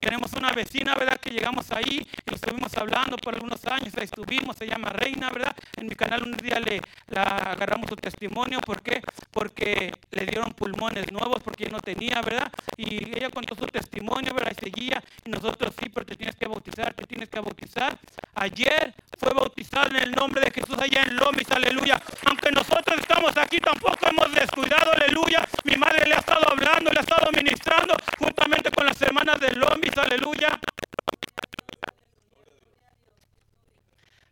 Tenemos 0.01 0.33
una 0.33 0.51
vecina, 0.51 0.95
¿verdad? 0.95 1.19
Que 1.19 1.29
llegamos 1.29 1.71
ahí 1.71 2.07
y 2.25 2.33
estuvimos 2.33 2.75
hablando 2.75 3.17
por 3.17 3.35
algunos 3.35 3.63
años, 3.67 3.93
ahí 3.95 4.05
estuvimos, 4.05 4.57
se 4.57 4.65
llama 4.65 4.89
Reina, 4.89 5.29
¿verdad? 5.29 5.55
En 5.77 5.87
mi 5.87 5.93
canal 5.93 6.23
un 6.23 6.35
día 6.37 6.59
le 6.59 6.81
agarramos 7.15 7.87
su 7.87 7.95
testimonio, 7.95 8.59
¿por 8.61 8.81
qué? 8.81 8.99
Porque 9.29 9.93
le 10.09 10.25
dieron 10.25 10.53
pulmones 10.53 11.11
nuevos, 11.11 11.43
porque 11.43 11.69
no 11.69 11.79
tenía, 11.79 12.19
¿verdad? 12.23 12.51
Y 12.77 13.15
ella 13.15 13.29
contó 13.29 13.53
su 13.53 13.67
testimonio, 13.67 14.33
¿verdad? 14.33 14.53
Y 14.57 14.65
seguía, 14.65 15.03
y 15.23 15.29
nosotros 15.29 15.75
sí, 15.79 15.87
pero 15.89 16.03
te 16.07 16.15
tienes 16.15 16.35
que 16.35 16.47
bautizar, 16.47 16.95
te 16.95 17.03
tienes 17.03 17.29
que 17.29 17.39
bautizar. 17.39 17.95
Ayer 18.33 18.95
fue 19.19 19.31
bautizado 19.35 19.87
en 19.91 19.97
el 19.97 20.11
nombre 20.13 20.41
de 20.41 20.49
Jesús 20.49 20.79
allá 20.79 21.03
en 21.03 21.15
Lomis, 21.15 21.49
aleluya. 21.51 22.01
Aunque 22.25 22.51
nosotros 22.51 22.99
estamos 22.99 23.37
aquí, 23.37 23.59
tampoco 23.59 24.07
hemos 24.09 24.33
descuidado, 24.33 24.93
aleluya. 24.93 25.47
Mi 25.63 25.75
madre 25.75 26.07
le 26.07 26.15
ha 26.15 26.19
estado 26.19 26.51
hablando, 26.51 26.89
le 26.89 26.97
ha 26.97 27.03
estado 27.03 27.29
ministrando, 27.31 27.95
juntamente 28.17 28.71
hermanas 29.31 29.39
de 29.39 29.59
Lomis, 29.59 29.97
aleluya. 29.97 30.59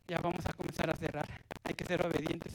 Ya 0.07 0.17
vamos 0.17 0.45
a 0.45 0.53
comenzar 0.53 0.89
a 0.89 0.95
cerrar. 0.95 1.27
Hay 1.63 1.73
que 1.73 1.85
ser 1.85 2.05
obedientes. 2.05 2.53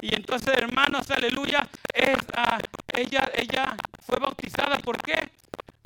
Y 0.00 0.14
entonces, 0.14 0.56
hermanos, 0.56 1.10
aleluya, 1.10 1.68
es, 1.92 2.18
ah, 2.34 2.58
ella, 2.94 3.30
ella 3.36 3.76
fue 4.00 4.18
bautizada. 4.18 4.78
¿Por 4.78 5.00
qué? 5.02 5.30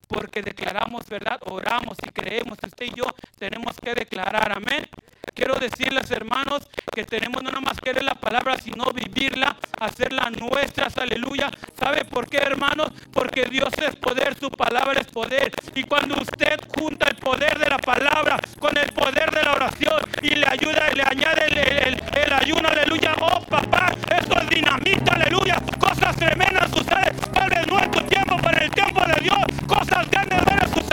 Porque 0.08 0.42
declaramos 0.42 1.06
verdad, 1.08 1.40
oramos 1.46 1.98
y 2.06 2.08
creemos. 2.10 2.58
Usted 2.62 2.86
y 2.86 2.94
yo 2.94 3.04
tenemos 3.38 3.76
que 3.78 3.94
declarar, 3.94 4.52
amén. 4.56 4.88
Quiero 5.36 5.54
decirles, 5.56 6.10
hermanos, 6.12 6.66
que 6.94 7.04
tenemos 7.04 7.42
no 7.42 7.50
nada 7.50 7.60
más 7.60 7.78
que 7.78 7.92
la 7.92 8.14
palabra, 8.14 8.56
sino 8.56 8.86
vivirla, 8.86 9.54
hacerla 9.78 10.30
nuestra, 10.30 10.88
aleluya. 10.96 11.50
¿Sabe 11.78 12.06
por 12.06 12.26
qué, 12.26 12.38
hermanos? 12.38 12.90
Porque 13.12 13.44
Dios 13.44 13.68
es 13.86 13.94
poder, 13.96 14.34
su 14.40 14.50
palabra 14.50 14.98
es 14.98 15.06
poder. 15.08 15.52
Y 15.74 15.82
cuando 15.82 16.14
usted 16.14 16.58
junta 16.74 17.10
el 17.10 17.16
poder 17.16 17.58
de 17.58 17.68
la 17.68 17.76
palabra 17.76 18.38
con 18.58 18.74
el 18.78 18.90
poder 18.94 19.30
de 19.30 19.42
la 19.42 19.52
oración 19.52 20.00
y 20.22 20.36
le 20.36 20.46
ayuda 20.46 20.88
y 20.90 20.96
le 20.96 21.02
añade 21.02 21.44
el, 21.86 22.32
ayuno, 22.32 22.70
aleluya. 22.70 23.14
Oh, 23.20 23.42
papá, 23.42 23.92
eso 24.18 24.40
es 24.40 24.48
dinamita, 24.48 25.12
aleluya. 25.12 25.60
Cosas 25.78 26.16
tremendas 26.16 26.70
suceden. 26.70 27.14
Vez 27.50 27.66
no 27.68 27.78
es 27.78 27.90
tu 27.90 28.00
tiempo, 28.06 28.36
en 28.50 28.62
el 28.62 28.70
tiempo 28.70 29.02
de 29.04 29.20
Dios, 29.20 29.44
cosas 29.68 30.10
grandes 30.10 30.42
van 30.46 30.60
a. 30.60 30.85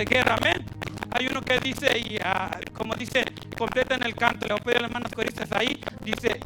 de 0.00 0.06
guerra, 0.06 0.36
amén. 0.40 0.64
Hay 1.12 1.26
uno 1.26 1.42
que 1.42 1.60
dice, 1.60 1.98
y 1.98 2.16
uh, 2.16 2.72
como 2.72 2.94
dice, 2.94 3.22
completa 3.58 3.96
en 3.96 4.02
el 4.02 4.14
canto, 4.14 4.46
le 4.46 4.54
voy 4.54 4.60
a 4.60 4.64
pedir 4.64 4.78
a 4.78 4.88
coristas 5.12 5.52
ahí, 5.52 5.78
dice, 6.02 6.39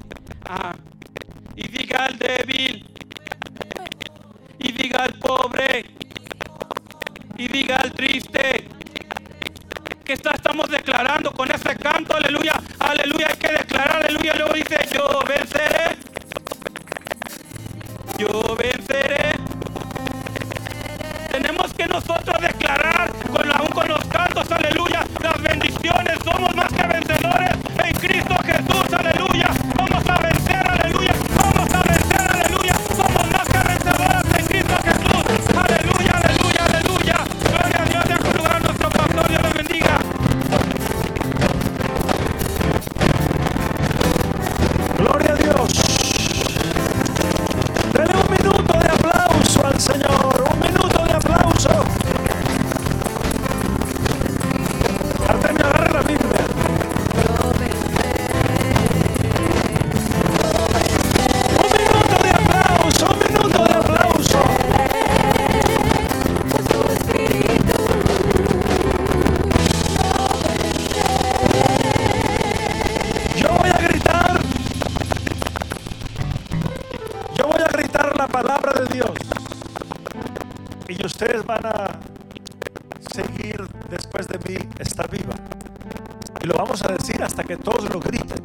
hasta 87.35 87.43
que 87.43 87.57
todos 87.57 87.93
lo 87.93 87.99
griten. 87.99 88.39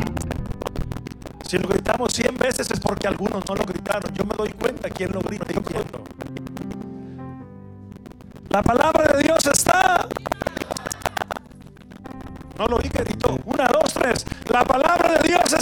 Si 1.47 1.59
lo 1.59 1.67
gritamos 1.67 2.11
100 2.11 2.37
veces 2.37 2.71
es 2.71 2.79
porque 2.79 3.07
algunos 3.07 3.47
no 3.47 3.53
lo 3.53 3.63
gritaron. 3.63 4.11
Yo 4.15 4.25
me 4.25 4.35
doy 4.35 4.51
cuenta 4.53 4.89
quién 4.89 5.11
lo 5.11 5.21
grita. 5.21 5.45
Yo 5.53 5.61
grito. 5.61 6.03
La 8.49 8.63
palabra 8.63 9.13
de 9.13 9.21
Dios 9.21 9.45
está. 9.45 10.07
No 12.57 12.65
lo 12.65 12.77
oí 12.77 12.89
que 12.89 13.03
gritó. 13.03 13.37
Una, 13.45 13.67
dos, 13.67 13.93
tres. 13.93 14.25
La 14.51 14.65
palabra 14.65 15.19
de 15.19 15.27
Dios 15.29 15.53